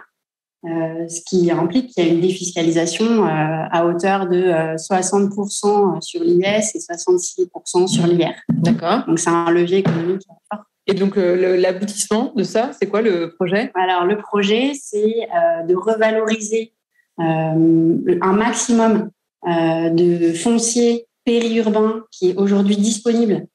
Euh, 0.66 1.08
ce 1.08 1.22
qui 1.22 1.50
implique 1.50 1.86
qu'il 1.88 2.04
y 2.04 2.10
a 2.10 2.12
une 2.12 2.20
défiscalisation 2.20 3.24
euh, 3.24 3.26
à 3.26 3.86
hauteur 3.86 4.28
de 4.28 4.76
60% 4.76 5.96
euh, 5.96 6.00
sur 6.02 6.22
l'IS 6.22 6.74
et 6.74 6.78
66% 6.78 7.86
sur 7.86 8.06
l'IR. 8.06 8.34
D'accord. 8.50 9.04
Donc 9.06 9.18
c'est 9.18 9.30
un 9.30 9.50
levier 9.50 9.78
économique 9.78 10.20
fort. 10.52 10.64
Et 10.86 10.92
donc 10.92 11.14
l'aboutissement 11.16 12.32
de 12.34 12.42
ça, 12.42 12.72
c'est 12.78 12.88
quoi 12.88 13.00
le 13.00 13.34
projet? 13.36 13.70
Alors 13.74 14.04
le 14.04 14.18
projet, 14.18 14.72
c'est 14.74 15.28
de 15.68 15.74
revaloriser 15.76 16.72
un 17.18 18.32
maximum 18.32 19.10
de 19.46 20.32
foncier 20.32 21.06
périurbain 21.24 22.02
qui 22.10 22.30
est 22.30 22.36
aujourd'hui 22.36 22.76
disponible 22.76 23.46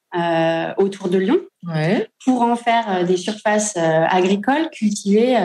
autour 0.78 1.10
de 1.10 1.18
Lyon 1.18 1.42
ouais. 1.68 2.08
pour 2.24 2.42
en 2.42 2.56
faire 2.56 3.06
des 3.06 3.18
surfaces 3.18 3.76
agricoles 3.76 4.70
cultivées 4.72 5.36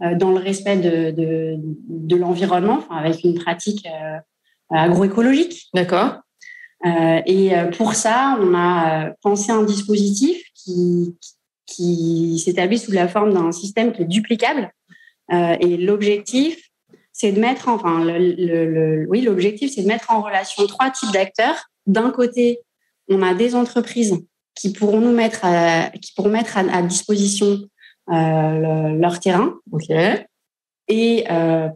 dans 0.00 0.30
le 0.30 0.38
respect 0.38 0.76
de, 0.76 1.10
de, 1.10 1.56
de 1.58 2.16
l'environnement, 2.16 2.84
avec 2.90 3.24
une 3.24 3.34
pratique 3.34 3.86
euh, 3.86 4.18
agroécologique. 4.70 5.68
D'accord. 5.74 6.20
Euh, 6.86 7.20
et 7.26 7.50
pour 7.76 7.94
ça, 7.94 8.38
on 8.40 8.54
a 8.54 9.10
pensé 9.22 9.50
un 9.50 9.64
dispositif 9.64 10.40
qui, 10.54 11.16
qui 11.66 12.38
s'établit 12.38 12.78
sous 12.78 12.92
la 12.92 13.08
forme 13.08 13.32
d'un 13.32 13.50
système 13.50 13.92
qui 13.92 14.02
est 14.02 14.04
duplicable. 14.04 14.70
et 15.32 15.76
l'objectif, 15.76 16.70
c'est 17.12 17.32
de 17.32 17.40
mettre, 17.40 17.68
enfin, 17.68 18.04
le, 18.04 18.18
le, 18.18 19.06
oui, 19.08 19.22
l'objectif, 19.22 19.72
c'est 19.74 19.82
de 19.82 19.88
mettre 19.88 20.12
en 20.12 20.22
relation 20.22 20.64
trois 20.68 20.90
types 20.90 21.12
d'acteurs. 21.12 21.64
D'un 21.86 22.10
côté, 22.10 22.60
on 23.08 23.22
a 23.22 23.34
des 23.34 23.56
entreprises 23.56 24.16
qui 24.54 24.72
pourront 24.72 25.00
nous 25.00 25.12
mettre, 25.12 25.40
à, 25.44 25.90
qui 25.90 26.12
pourront 26.14 26.28
mettre 26.28 26.56
à 26.58 26.82
disposition 26.82 27.58
euh, 28.10 28.88
leur 28.96 29.20
terrain 29.20 29.54
et 30.88 31.26
euh, 31.30 31.68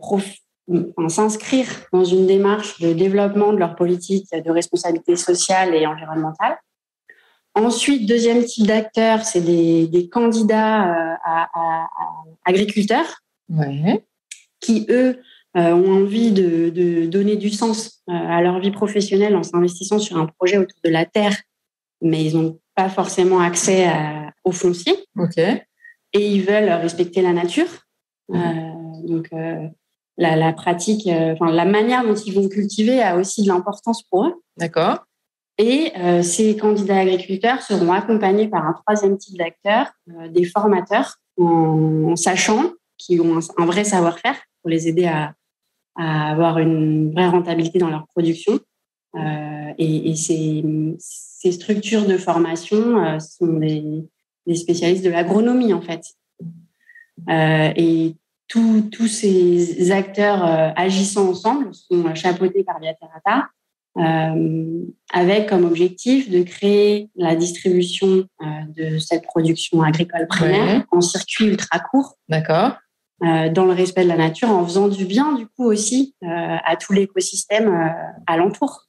s'inscrire 1.09 1.66
dans 1.92 2.05
une 2.05 2.27
démarche 2.27 2.81
de 2.81 2.95
développement 2.95 3.53
de 3.53 3.59
leur 3.59 3.77
politique 3.77 4.29
de 4.33 4.51
responsabilité 4.51 5.16
sociale 5.16 5.75
et 5.75 5.87
environnementale. 5.87 6.57
Ensuite, 7.55 8.09
deuxième 8.09 8.42
type 8.45 8.66
d'acteurs, 8.66 9.27
c'est 9.27 9.42
des, 9.42 9.87
des, 9.88 10.09
candidats 10.09 11.12
euh, 11.12 11.16
à, 11.23 11.49
à, 11.53 11.88
agriculteurs 12.47 13.21
ouais. 13.51 14.03
qui, 14.59 14.87
eux, 14.88 15.21
ont 15.55 16.03
envie 16.03 16.33
de, 16.33 16.71
de, 16.71 17.05
donner 17.05 17.37
du 17.37 17.51
sens 17.51 18.03
à 18.09 18.40
leur 18.40 18.59
vie 18.59 18.71
professionnelle 18.71 19.37
en 19.37 19.42
s'investissant 19.42 19.99
sur 19.99 20.16
un 20.16 20.25
projet 20.25 20.57
autour 20.57 20.79
de 20.83 20.88
la 20.88 21.05
terre, 21.05 21.37
mais 22.01 22.25
ils 22.25 22.38
n'ont 22.38 22.59
pas 22.75 22.88
forcément 22.88 23.40
accès 23.40 23.87
au 24.45 24.53
foncier. 24.53 24.95
Et 26.12 26.29
ils 26.29 26.42
veulent 26.42 26.70
respecter 26.70 27.22
la 27.22 27.33
nature. 27.33 27.68
Euh, 28.31 28.37
donc, 29.05 29.29
euh, 29.33 29.66
la, 30.16 30.37
la, 30.37 30.53
pratique, 30.53 31.07
euh, 31.07 31.33
enfin, 31.33 31.53
la 31.53 31.64
manière 31.64 32.05
dont 32.05 32.14
ils 32.14 32.35
vont 32.35 32.48
cultiver 32.48 33.03
a 33.03 33.16
aussi 33.16 33.42
de 33.42 33.48
l'importance 33.48 34.03
pour 34.05 34.27
eux. 34.27 34.35
D'accord. 34.57 35.07
Et 35.59 35.92
ces 36.22 36.57
candidats 36.57 36.98
agriculteurs 36.98 37.62
seront 37.62 37.92
accompagnés 37.92 38.48
par 38.48 38.66
un 38.66 38.72
troisième 38.72 39.16
type 39.18 39.37
d'acteurs, 39.37 39.92
des 40.31 40.44
formateurs, 40.44 41.18
en, 41.38 42.16
sachant 42.16 42.72
qu'ils 42.96 43.20
ont 43.20 43.38
un, 43.59 43.66
vrai 43.66 43.85
savoir-faire 43.85 44.35
pour 44.61 44.70
les 44.70 44.88
aider 44.88 45.05
à, 45.05 45.35
à, 45.94 46.33
avoir 46.33 46.59
une 46.59 47.12
vraie 47.12 47.29
rentabilité 47.29 47.79
dans 47.79 47.90
leur 47.90 48.07
production. 48.09 48.59
et, 49.79 50.11
et 50.11 50.16
ces, 50.16 50.64
ces, 50.98 51.53
structures 51.53 52.07
de 52.07 52.16
formation 52.16 53.20
sont 53.20 53.53
des, 53.53 54.05
des 54.46 54.55
spécialistes 54.55 55.05
de 55.05 55.11
l'agronomie, 55.11 55.72
en 55.72 55.81
fait. 55.81 56.02
Euh, 57.28 57.72
et 57.76 58.16
tous 58.48 59.07
ces 59.09 59.90
acteurs 59.92 60.44
euh, 60.44 60.70
agissant 60.76 61.31
ensemble 61.31 61.70
sont 61.72 62.14
chapeautés 62.14 62.64
par 62.64 62.78
Via 62.81 62.92
Terrata, 62.92 63.48
euh, 63.96 64.85
avec 65.12 65.48
comme 65.48 65.64
objectif 65.64 66.28
de 66.28 66.42
créer 66.42 67.09
la 67.16 67.35
distribution 67.35 68.26
de 68.76 68.98
cette 68.98 69.24
production 69.24 69.83
agricole 69.83 70.26
primaire 70.26 70.85
en 70.90 71.00
circuit 71.00 71.46
ultra 71.46 71.78
court. 71.78 72.18
D'accord. 72.28 72.72
dans 73.20 73.64
le 73.64 73.72
respect 73.72 74.02
de 74.05 74.09
la 74.09 74.16
nature, 74.16 74.50
en 74.50 74.64
faisant 74.66 74.88
du 74.88 75.07
bien, 75.07 75.33
du 75.35 75.46
coup, 75.46 75.64
aussi 75.64 76.14
à 76.22 76.76
tout 76.76 76.92
l'écosystème 76.92 77.94
alentour. 78.26 78.87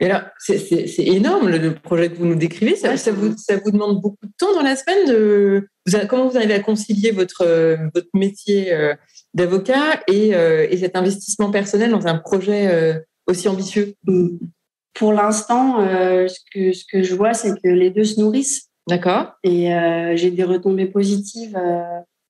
Mais 0.00 0.10
alors, 0.10 0.22
c'est 0.38 0.84
énorme 0.98 1.48
le, 1.48 1.74
projet 1.74 2.10
que 2.10 2.16
vous 2.16 2.26
nous 2.26 2.36
décrivez. 2.36 2.76
Ça, 2.76 2.96
ça, 2.96 3.12
vous, 3.12 3.36
ça, 3.36 3.56
vous, 3.56 3.70
demande 3.70 4.00
beaucoup 4.00 4.26
de 4.26 4.32
temps 4.38 4.54
dans 4.54 4.62
la 4.62 4.76
semaine. 4.76 5.08
De, 5.08 5.68
comment 6.08 6.28
vous 6.28 6.36
arrivez 6.36 6.54
à 6.54 6.60
concilier 6.60 7.10
votre, 7.10 7.44
votre 7.94 8.08
métier 8.14 8.72
euh, 8.72 8.94
d'avocat 9.34 10.02
et, 10.08 10.34
euh, 10.34 10.66
et, 10.70 10.78
cet 10.78 10.96
investissement 10.96 11.50
personnel 11.50 11.90
dans 11.90 12.06
un 12.06 12.18
projet 12.18 12.68
euh, 12.68 12.98
aussi 13.26 13.48
ambitieux? 13.48 13.94
Pour 14.94 15.12
l'instant, 15.12 15.78
ce, 15.80 16.38
que, 16.52 16.72
ce 16.72 16.84
que 16.90 17.02
je 17.02 17.14
vois, 17.14 17.34
c'est 17.34 17.52
que 17.60 17.68
les 17.68 17.90
deux 17.90 18.04
se 18.04 18.20
nourrissent. 18.20 18.70
D'accord. 18.88 19.32
Et 19.42 19.68
j'ai 20.14 20.30
des 20.30 20.44
retombées 20.44 20.86
positives. 20.86 21.58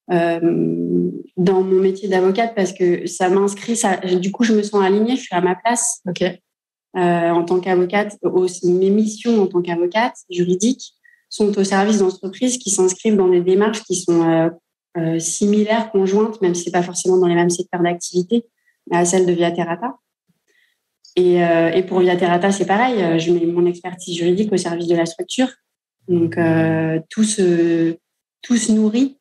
dans 0.09 1.63
mon 1.63 1.81
métier 1.81 2.09
d'avocate 2.09 2.55
parce 2.57 2.73
que 2.73 3.07
ça 3.07 3.29
m'inscrit, 3.29 3.77
ça, 3.77 3.99
du 3.99 4.33
coup, 4.33 4.43
je 4.43 4.53
me 4.53 4.65
sens 4.65 4.83
alignée, 4.83 5.15
je 5.15 5.23
suis 5.23 5.35
à 5.35 5.41
ma 5.41 5.55
place. 5.55 6.01
Ok. 6.09 6.25
Euh, 6.97 7.31
en 7.31 7.45
tant 7.45 7.61
qu'avocate, 7.61 8.17
mes 8.63 8.91
missions 8.91 9.43
en 9.43 9.47
tant 9.47 9.61
qu'avocate 9.61 10.17
juridique 10.31 10.95
sont 11.29 11.57
au 11.59 11.65
service 11.65 11.99
d'entreprises 11.99 12.57
qui 12.57 12.71
s'inscrivent 12.71 13.17
dans 13.17 13.29
des 13.29 13.43
démarches 13.43 13.83
qui 13.83 13.97
sont 13.97 14.27
euh, 14.27 14.49
euh, 14.97 15.19
similaires, 15.19 15.91
conjointes, 15.91 16.41
même 16.41 16.55
si 16.55 16.65
c'est 16.65 16.71
pas 16.71 16.83
forcément 16.83 17.19
dans 17.19 17.27
les 17.27 17.35
mêmes 17.35 17.51
secteurs 17.51 17.83
d'activité, 17.83 18.47
à 18.91 19.05
celles 19.05 19.27
de 19.27 19.33
Via 19.33 19.51
Terrata. 19.51 19.97
Et, 21.17 21.37
et 21.37 21.83
pour 21.83 22.01
Via 22.01 22.15
Terrata, 22.15 22.53
c'est 22.53 22.67
pareil. 22.67 23.19
Je 23.19 23.33
mets 23.33 23.47
mon 23.47 23.65
expertise 23.65 24.15
juridique 24.15 24.53
au 24.53 24.59
service 24.59 24.87
de 24.87 24.95
la 24.95 25.07
structure. 25.07 25.49
Donc 26.09 26.39
tout 27.09 27.25
se 27.25 27.97
tout 28.43 28.57
se 28.59 28.71
nourrit. 28.71 29.17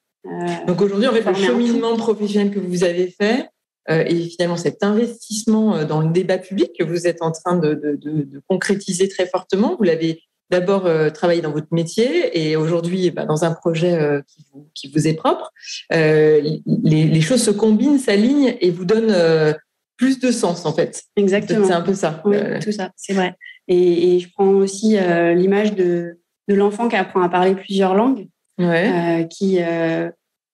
Donc 0.67 0.81
aujourd'hui, 0.81 1.07
en 1.07 1.13
fait, 1.13 1.23
le 1.23 1.33
cheminement 1.33 1.95
professionnel 1.95 2.51
que 2.51 2.59
vous 2.59 2.83
avez 2.83 3.07
fait, 3.07 3.47
et 3.89 4.29
finalement 4.29 4.57
cet 4.57 4.83
investissement 4.83 5.85
dans 5.85 6.01
le 6.01 6.11
débat 6.11 6.37
public 6.37 6.71
que 6.77 6.83
vous 6.83 7.05
êtes 7.07 7.21
en 7.21 7.31
train 7.31 7.55
de, 7.57 7.73
de, 7.73 7.97
de 8.23 8.41
concrétiser 8.47 9.07
très 9.07 9.27
fortement. 9.27 9.75
Vous 9.77 9.83
l'avez 9.83 10.23
d'abord 10.49 10.85
euh, 10.85 11.09
travailler 11.09 11.41
dans 11.41 11.51
votre 11.51 11.67
métier 11.71 12.39
et 12.39 12.55
aujourd'hui 12.55 13.11
bah, 13.11 13.25
dans 13.25 13.43
un 13.43 13.53
projet 13.53 13.93
euh, 13.93 14.21
qui, 14.27 14.45
vous, 14.51 14.67
qui, 14.73 14.91
vous, 14.91 15.07
est 15.07 15.13
propre, 15.13 15.51
euh, 15.93 16.41
les, 16.83 17.05
les, 17.05 17.21
choses 17.21 17.43
se 17.43 17.51
combinent, 17.51 17.99
s'alignent 17.99 18.55
et 18.61 18.69
vous 18.69 18.85
donnent 18.85 19.11
euh, 19.11 19.53
plus 19.97 20.19
de 20.19 20.31
sens 20.31 20.65
en 20.65 20.73
fait. 20.73 21.03
Exactement. 21.15 21.65
C'est 21.65 21.73
un 21.73 21.81
peu 21.81 21.93
ça. 21.93 22.21
Oui, 22.25 22.37
tout 22.61 22.71
ça, 22.71 22.91
c'est 22.95 23.13
vrai. 23.13 23.35
Et, 23.67 24.15
et, 24.15 24.19
je 24.19 24.29
prends 24.31 24.49
aussi 24.49 24.97
l'image 25.35 25.73
de, 25.73 26.19
de 26.47 26.55
l'enfant 26.55 26.87
qui 26.87 26.95
apprend 26.95 27.21
à 27.21 27.29
parler 27.29 27.55
plusieurs 27.55 27.95
langues, 27.95 28.27
ouais. 28.59 29.27
qui 29.31 29.59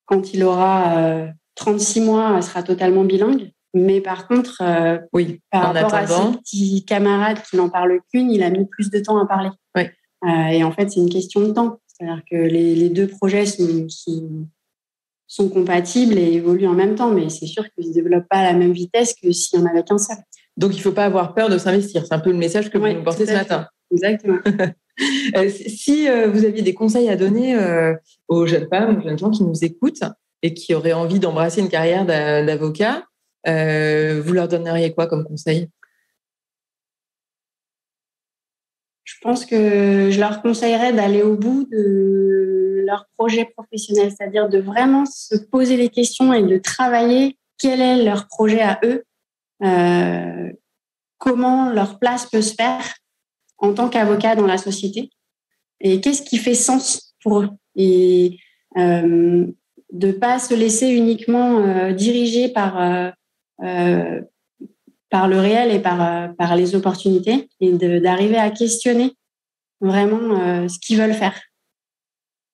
quand 0.05 0.33
il 0.33 0.43
aura 0.43 1.27
36 1.61 2.01
mois 2.01 2.41
sera 2.41 2.63
totalement 2.63 3.03
bilingue. 3.03 3.51
Mais 3.73 4.01
par 4.01 4.27
contre, 4.27 4.61
oui, 5.13 5.39
par 5.49 5.73
rapport 5.73 5.93
à 5.93 6.07
ses 6.07 6.37
petits 6.37 6.85
camarades 6.85 7.37
qui 7.49 7.55
n'en 7.55 7.69
parlent 7.69 7.99
qu'une, 8.11 8.31
il 8.31 8.43
a 8.43 8.49
mis 8.49 8.65
plus 8.65 8.89
de 8.89 8.99
temps 8.99 9.17
à 9.17 9.25
parler. 9.25 9.49
Oui. 9.75 9.83
Euh, 10.25 10.47
et 10.47 10.63
en 10.63 10.71
fait, 10.71 10.91
c'est 10.91 10.99
une 10.99 11.09
question 11.09 11.41
de 11.41 11.51
temps. 11.51 11.79
C'est-à-dire 11.87 12.21
que 12.29 12.35
les, 12.35 12.75
les, 12.75 12.89
deux 12.89 13.07
projets 13.07 13.45
sont, 13.45 13.87
sont, 13.89 14.47
sont, 15.27 15.49
compatibles 15.49 16.17
et 16.17 16.33
évoluent 16.33 16.67
en 16.67 16.73
même 16.73 16.95
temps, 16.95 17.11
mais 17.11 17.29
c'est 17.29 17.45
sûr 17.45 17.63
qu'ils 17.71 17.85
ne 17.85 17.89
se 17.89 17.93
développent 17.93 18.27
pas 18.29 18.37
à 18.37 18.43
la 18.43 18.53
même 18.53 18.71
vitesse 18.71 19.13
que 19.21 19.31
s'il 19.31 19.59
y 19.59 19.63
en 19.63 19.65
avait 19.65 19.83
qu'un 19.83 19.97
seul. 19.97 20.17
Donc, 20.57 20.73
il 20.73 20.77
ne 20.77 20.81
faut 20.81 20.91
pas 20.91 21.05
avoir 21.05 21.33
peur 21.33 21.49
de 21.49 21.57
s'investir. 21.57 22.05
C'est 22.05 22.13
un 22.13 22.19
peu 22.19 22.31
le 22.31 22.37
message 22.37 22.69
que 22.69 22.77
vous 22.77 22.87
nous 22.87 23.03
portez 23.03 23.25
ce 23.25 23.33
matin. 23.33 23.67
Exactement. 23.91 24.39
Euh, 25.35 25.49
si 25.49 26.07
euh, 26.07 26.27
vous 26.27 26.45
aviez 26.45 26.61
des 26.61 26.73
conseils 26.73 27.09
à 27.09 27.15
donner 27.15 27.55
euh, 27.55 27.95
aux 28.27 28.45
jeunes 28.45 28.67
femmes, 28.67 28.97
aux 28.97 29.01
jeunes 29.01 29.17
gens 29.17 29.31
qui 29.31 29.43
nous 29.43 29.63
écoutent 29.63 30.03
et 30.41 30.53
qui 30.53 30.73
auraient 30.73 30.93
envie 30.93 31.19
d'embrasser 31.19 31.61
une 31.61 31.69
carrière 31.69 32.05
d'avocat, 32.05 33.05
euh, 33.47 34.21
vous 34.23 34.33
leur 34.33 34.47
donneriez 34.47 34.93
quoi 34.93 35.07
comme 35.07 35.23
conseil? 35.23 35.69
Je 39.03 39.15
pense 39.21 39.45
que 39.45 40.09
je 40.11 40.19
leur 40.19 40.41
conseillerais 40.41 40.93
d'aller 40.93 41.21
au 41.21 41.35
bout 41.35 41.67
de 41.69 42.83
leur 42.85 43.07
projet 43.17 43.45
professionnel, 43.45 44.11
c'est-à-dire 44.11 44.49
de 44.49 44.59
vraiment 44.59 45.05
se 45.05 45.35
poser 45.35 45.77
les 45.77 45.89
questions 45.89 46.33
et 46.33 46.43
de 46.43 46.57
travailler 46.57 47.37
quel 47.59 47.81
est 47.81 48.03
leur 48.03 48.27
projet 48.27 48.61
à 48.61 48.79
eux, 48.83 49.03
euh, 49.63 50.51
comment 51.17 51.71
leur 51.71 51.99
place 51.99 52.25
peut 52.25 52.41
se 52.41 52.55
faire 52.55 52.95
en 53.57 53.73
tant 53.73 53.89
qu'avocat 53.89 54.35
dans 54.35 54.47
la 54.47 54.57
société 54.57 55.11
et 55.79 56.01
qu'est-ce 56.01 56.23
qui 56.23 56.37
fait 56.37 56.55
sens 56.55 57.15
pour 57.21 57.41
eux. 57.41 57.49
Euh, 58.77 59.47
de 59.91 60.11
pas 60.11 60.39
se 60.39 60.53
laisser 60.53 60.89
uniquement 60.89 61.59
euh, 61.59 61.91
diriger 61.93 62.49
par 62.49 62.81
euh, 62.81 63.09
euh 63.63 64.21
par 65.09 65.27
le 65.27 65.39
réel 65.39 65.71
et 65.71 65.79
par, 65.79 66.33
par 66.37 66.55
les 66.55 66.73
opportunités 66.73 67.49
et 67.59 67.73
d'arriver 67.99 68.37
à 68.37 68.49
questionner 68.49 69.11
vraiment 69.81 70.69
ce 70.69 70.79
qu'ils 70.79 70.97
veulent 70.97 71.13
faire 71.13 71.37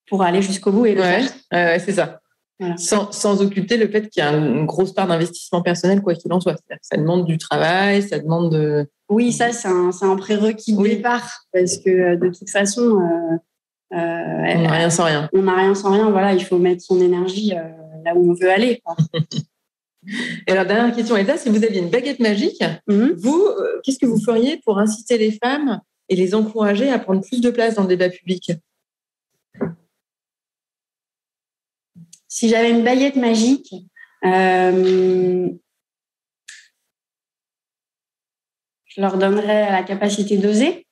pour 0.10 0.24
aller 0.24 0.42
jusqu'au 0.42 0.72
bout 0.72 0.88
et 0.88 0.96
le 0.96 1.02
ouais, 1.02 1.22
faire. 1.22 1.32
Ouais, 1.52 1.78
c'est 1.78 1.92
ça. 1.92 2.20
Voilà. 2.60 2.76
Sans, 2.78 3.12
sans, 3.12 3.44
occulter 3.44 3.78
le 3.78 3.88
fait 3.88 4.10
qu'il 4.10 4.24
y 4.24 4.26
a 4.26 4.36
une 4.36 4.66
grosse 4.66 4.92
part 4.92 5.06
d'investissement 5.06 5.62
personnel, 5.62 6.02
quoi 6.02 6.16
qu'il 6.16 6.34
en 6.34 6.40
soit. 6.40 6.60
Ça 6.82 6.98
demande 6.98 7.28
du 7.28 7.38
travail, 7.38 8.02
ça 8.02 8.18
demande 8.18 8.52
de. 8.52 8.88
Oui, 9.08 9.32
ça, 9.32 9.52
c'est 9.52 9.68
un, 9.68 9.92
un 10.02 10.16
prérequis 10.16 10.74
de 10.74 10.80
oui. 10.80 10.96
départ, 10.96 11.44
parce 11.54 11.78
que 11.78 12.16
de 12.16 12.30
toute 12.30 12.50
façon. 12.50 13.00
Euh, 13.94 13.98
on 13.98 14.62
n'a 14.62 14.72
rien 14.72 14.90
sans 14.90 15.06
rien. 15.06 15.30
On 15.34 15.44
n'a 15.44 15.56
rien 15.56 15.76
sans 15.76 15.92
rien, 15.92 16.10
voilà, 16.10 16.34
il 16.34 16.44
faut 16.44 16.58
mettre 16.58 16.82
son 16.82 17.00
énergie 17.00 17.54
euh, 17.54 17.70
là 18.04 18.14
où 18.16 18.32
on 18.32 18.34
veut 18.34 18.52
aller. 18.52 18.82
Et 20.48 20.52
alors, 20.52 20.66
dernière 20.66 20.96
question, 20.96 21.18
Elsa, 21.18 21.38
si 21.38 21.50
vous 21.50 21.64
aviez 21.64 21.80
une 21.80 21.90
baguette 21.90 22.20
magique, 22.20 22.64
-hmm. 22.88 23.14
vous, 23.16 23.46
euh, 23.46 23.82
qu'est-ce 23.84 24.00
que 24.00 24.06
vous 24.06 24.22
feriez 24.22 24.58
pour 24.66 24.80
inciter 24.80 25.18
les 25.18 25.32
femmes 25.32 25.82
et 26.10 26.16
les 26.16 26.34
encourager 26.34 26.90
à 26.90 27.00
prendre 27.00 27.22
plus 27.22 27.42
de 27.42 27.50
place 27.50 27.76
dans 27.76 27.84
le 27.84 27.90
débat 27.90 28.10
public? 28.10 28.52
Si 32.30 32.50
j'avais 32.50 32.72
une 32.72 32.84
baguette 32.84 33.16
magique, 33.16 33.74
euh, 34.26 35.50
je 38.86 39.02
leur 39.02 39.18
donnerais 39.18 39.72
la 39.72 39.84
capacité 39.84 40.38
d'oser. 40.38 40.86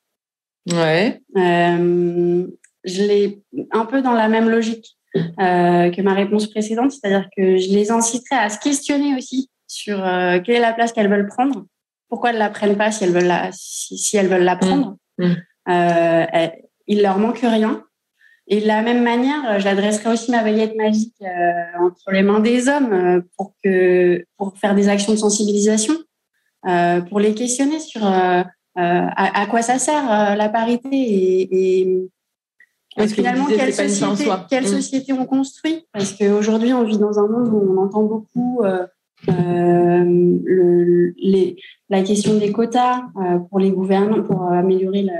Ouais. 0.72 1.22
Euh, 1.36 2.46
je 2.86 3.02
l'ai 3.02 3.42
un 3.72 3.84
peu 3.84 4.00
dans 4.00 4.12
la 4.12 4.28
même 4.28 4.48
logique 4.48 4.96
euh, 5.16 5.90
que 5.90 6.02
ma 6.02 6.14
réponse 6.14 6.46
précédente, 6.46 6.92
c'est-à-dire 6.92 7.28
que 7.36 7.56
je 7.56 7.70
les 7.70 7.90
inciterais 7.90 8.36
à 8.36 8.48
se 8.48 8.58
questionner 8.58 9.16
aussi 9.16 9.50
sur 9.66 10.04
euh, 10.04 10.38
quelle 10.44 10.56
est 10.56 10.60
la 10.60 10.72
place 10.72 10.92
qu'elles 10.92 11.10
veulent 11.10 11.28
prendre, 11.28 11.66
pourquoi 12.08 12.30
elles 12.30 12.38
la 12.38 12.50
prennent 12.50 12.76
pas 12.76 12.90
si 12.90 13.04
elles 13.04 13.12
veulent 13.12 13.24
la, 13.24 13.50
si, 13.52 13.98
si 13.98 14.16
elles 14.16 14.28
veulent 14.28 14.44
la 14.44 14.56
prendre. 14.56 14.96
Mmh. 15.18 15.32
Euh, 15.68 16.26
il 16.86 17.02
leur 17.02 17.18
manque 17.18 17.38
rien. 17.38 17.82
Et 18.46 18.60
de 18.60 18.66
la 18.66 18.82
même 18.82 19.02
manière, 19.02 19.58
j'adresserai 19.58 20.12
aussi 20.12 20.30
ma 20.30 20.44
baguette 20.44 20.76
magique 20.76 21.16
entre 21.80 22.12
les 22.12 22.22
mains 22.22 22.38
des 22.38 22.68
hommes 22.68 23.24
pour 23.36 23.54
que 23.64 24.24
pour 24.36 24.56
faire 24.56 24.76
des 24.76 24.88
actions 24.88 25.12
de 25.12 25.18
sensibilisation, 25.18 25.94
pour 27.08 27.18
les 27.18 27.34
questionner 27.34 27.80
sur 27.80 28.04
à, 28.04 28.44
à, 28.76 29.46
quoi 29.46 29.62
ça 29.62 29.80
sert 29.80 30.36
la 30.36 30.48
parité 30.48 30.90
et, 30.92 31.80
et 31.80 32.08
parce 32.96 33.12
finalement, 33.12 33.46
disais, 33.46 33.58
quelle, 33.58 33.74
société, 33.74 34.30
quelle 34.48 34.64
mmh. 34.64 34.66
société 34.66 35.12
on 35.12 35.26
construit? 35.26 35.84
Parce 35.92 36.12
qu'aujourd'hui, 36.12 36.72
on 36.72 36.84
vit 36.84 36.98
dans 36.98 37.18
un 37.18 37.28
monde 37.28 37.48
où 37.48 37.72
on 37.72 37.76
entend 37.82 38.04
beaucoup 38.04 38.62
euh, 38.64 38.86
euh, 39.28 40.04
le, 40.44 41.14
les, 41.18 41.56
la 41.90 42.02
question 42.02 42.38
des 42.38 42.52
quotas 42.52 43.02
euh, 43.16 43.38
pour 43.38 43.58
les 43.58 43.70
gouvernants, 43.70 44.22
pour 44.22 44.44
améliorer 44.44 45.02
la, 45.02 45.14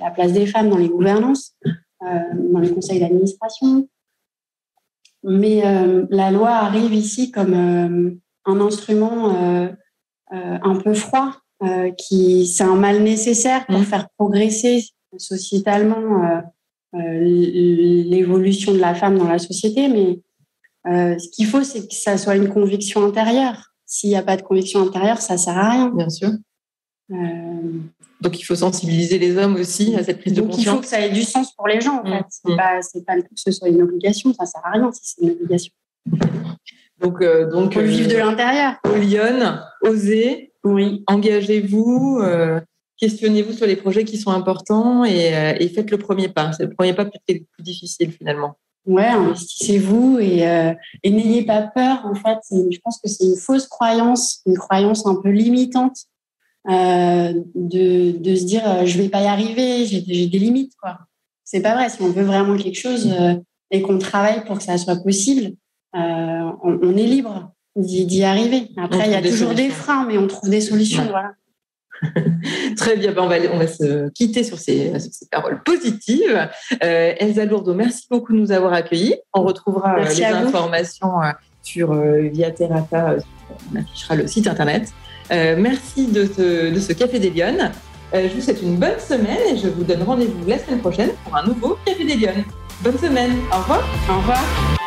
la, 0.00 0.10
place 0.10 0.32
des 0.32 0.46
femmes 0.46 0.70
dans 0.70 0.78
les 0.78 0.88
gouvernances, 0.88 1.54
dans 2.00 2.60
les 2.60 2.72
conseils 2.72 3.00
d'administration. 3.00 3.88
Mais 5.24 5.62
la 6.10 6.30
loi 6.30 6.50
arrive 6.50 6.94
ici 6.94 7.32
comme 7.32 8.20
un 8.44 8.60
instrument 8.60 9.34
un 10.30 10.76
peu 10.76 10.94
froid, 10.94 11.32
qui 11.98 12.46
c'est 12.46 12.62
un 12.62 12.76
mal 12.76 13.02
nécessaire 13.02 13.66
pour 13.66 13.80
mmh. 13.80 13.84
faire 13.84 14.08
progresser 14.16 14.84
sociétalement 15.18 16.24
euh, 16.24 16.40
l'évolution 16.98 18.72
de 18.72 18.78
la 18.78 18.94
femme 18.94 19.18
dans 19.18 19.28
la 19.28 19.38
société, 19.38 19.88
mais 19.88 20.20
euh, 20.86 21.18
ce 21.18 21.28
qu'il 21.28 21.46
faut, 21.46 21.62
c'est 21.62 21.88
que 21.88 21.94
ça 21.94 22.16
soit 22.16 22.36
une 22.36 22.48
conviction 22.48 23.04
intérieure. 23.04 23.72
S'il 23.86 24.10
n'y 24.10 24.16
a 24.16 24.22
pas 24.22 24.36
de 24.36 24.42
conviction 24.42 24.82
intérieure, 24.82 25.20
ça 25.20 25.36
sert 25.36 25.56
à 25.56 25.70
rien. 25.70 25.88
Bien 25.90 26.08
sûr. 26.08 26.30
Euh... 27.10 27.14
Donc 28.20 28.40
il 28.40 28.42
faut 28.44 28.56
sensibiliser 28.56 29.18
les 29.18 29.36
hommes 29.36 29.56
aussi 29.56 29.94
à 29.94 30.02
cette 30.02 30.20
prise 30.20 30.32
Donc, 30.32 30.46
de 30.46 30.50
conscience. 30.52 30.66
il 30.66 30.76
faut 30.76 30.80
que 30.80 30.86
ça 30.86 31.00
ait 31.00 31.10
du 31.10 31.22
sens 31.22 31.52
pour 31.54 31.68
les 31.68 31.80
gens. 31.80 32.00
En 32.02 32.04
fait, 32.04 32.24
mmh. 32.44 32.56
pas, 32.56 32.82
c'est 32.82 33.04
pas 33.04 33.14
le 33.14 33.22
tout 33.22 33.34
que 33.34 33.40
ce 33.40 33.52
soit 33.52 33.68
une 33.68 33.82
obligation. 33.82 34.32
Ça 34.34 34.46
sert 34.46 34.64
à 34.64 34.70
rien 34.70 34.90
si 34.92 35.00
c'est 35.02 35.22
une 35.22 35.30
obligation. 35.30 35.72
Donc, 36.98 37.20
euh, 37.20 37.50
donc 37.50 37.76
vivre 37.76 38.08
de 38.10 38.16
l'intérieur. 38.16 38.76
Lyon, 38.96 39.58
osez, 39.82 40.52
oui. 40.64 41.04
engagez-vous. 41.06 42.20
Questionnez-vous 42.98 43.52
sur 43.52 43.66
les 43.66 43.76
projets 43.76 44.04
qui 44.04 44.16
sont 44.18 44.30
importants 44.30 45.04
et, 45.04 45.34
euh, 45.34 45.54
et 45.58 45.68
faites 45.68 45.90
le 45.90 45.98
premier 45.98 46.28
pas. 46.28 46.52
C'est 46.52 46.64
le 46.64 46.74
premier 46.74 46.94
pas 46.94 47.04
qui 47.04 47.18
est 47.28 47.34
le 47.34 47.44
plus 47.52 47.62
difficile 47.62 48.12
finalement. 48.12 48.56
Ouais, 48.86 49.06
investissez-vous 49.06 50.18
et, 50.20 50.48
euh, 50.48 50.72
et 51.02 51.10
n'ayez 51.10 51.44
pas 51.44 51.62
peur. 51.62 52.06
En 52.06 52.14
fait, 52.14 52.38
je 52.50 52.78
pense 52.84 53.00
que 53.00 53.08
c'est 53.08 53.24
une 53.24 53.36
fausse 53.36 53.66
croyance, 53.66 54.42
une 54.46 54.56
croyance 54.56 55.06
un 55.06 55.16
peu 55.16 55.30
limitante 55.30 55.96
euh, 56.70 57.32
de, 57.54 58.12
de 58.18 58.36
se 58.36 58.44
dire 58.44 58.62
euh, 58.64 58.86
je 58.86 58.98
vais 58.98 59.08
pas 59.08 59.22
y 59.22 59.26
arriver, 59.26 59.84
j'ai 59.86 60.00
des 60.00 60.38
limites 60.38 60.72
quoi. 60.80 60.98
C'est 61.44 61.60
pas 61.60 61.74
vrai. 61.74 61.88
Si 61.88 62.00
on 62.02 62.10
veut 62.10 62.24
vraiment 62.24 62.56
quelque 62.56 62.78
chose 62.78 63.12
euh, 63.12 63.34
et 63.70 63.82
qu'on 63.82 63.98
travaille 63.98 64.44
pour 64.44 64.58
que 64.58 64.64
ça 64.64 64.78
soit 64.78 65.02
possible, 65.02 65.56
euh, 65.94 65.98
on, 66.62 66.78
on, 66.82 66.96
est 66.96 67.06
libre 67.06 67.52
d'y 67.76 68.24
arriver. 68.24 68.68
Après, 68.76 69.06
il 69.06 69.12
y 69.12 69.14
a 69.14 69.22
toujours 69.22 69.54
des 69.54 69.70
freins, 69.70 70.06
mais 70.06 70.18
on 70.18 70.26
trouve 70.26 70.50
des 70.50 70.60
solutions. 70.60 71.04
Ouais. 71.04 71.10
Voilà. 71.10 71.32
Très 72.76 72.96
bien, 72.96 73.12
ben 73.12 73.22
on, 73.22 73.28
va, 73.28 73.36
on 73.52 73.58
va 73.58 73.66
se 73.66 74.08
quitter 74.10 74.44
sur 74.44 74.58
ces, 74.58 74.98
sur 75.00 75.12
ces 75.12 75.26
paroles 75.30 75.62
positives. 75.62 76.48
Euh, 76.82 77.12
Elsa 77.18 77.44
Lourdeau, 77.44 77.74
merci 77.74 78.06
beaucoup 78.10 78.32
de 78.32 78.38
nous 78.38 78.52
avoir 78.52 78.72
accueillis. 78.72 79.16
On 79.34 79.42
retrouvera 79.42 79.96
merci 79.96 80.20
les 80.20 80.26
informations 80.26 81.22
euh, 81.22 81.30
sur 81.62 81.92
euh, 81.92 82.28
Via 82.32 82.50
Terrata, 82.50 83.16
on 83.72 83.78
affichera 83.78 84.14
le 84.16 84.26
site 84.26 84.46
internet. 84.46 84.88
Euh, 85.32 85.56
merci 85.58 86.06
de 86.06 86.24
ce, 86.24 86.72
de 86.72 86.80
ce 86.80 86.92
Café 86.92 87.18
des 87.18 87.30
Lyonnes. 87.30 87.72
je 88.12 88.28
vous 88.28 88.40
souhaite 88.40 88.62
une 88.62 88.76
bonne 88.76 88.98
semaine 89.00 89.38
et 89.50 89.56
je 89.56 89.68
vous 89.68 89.82
donne 89.82 90.02
rendez-vous 90.02 90.46
la 90.46 90.58
semaine 90.58 90.80
prochaine 90.80 91.10
pour 91.24 91.36
un 91.36 91.44
nouveau 91.44 91.76
Café 91.84 92.04
des 92.04 92.16
Lyonnes. 92.16 92.44
Bonne 92.82 92.98
semaine, 92.98 93.32
au 93.52 93.58
revoir. 93.58 93.82
Au 94.08 94.18
revoir. 94.18 94.85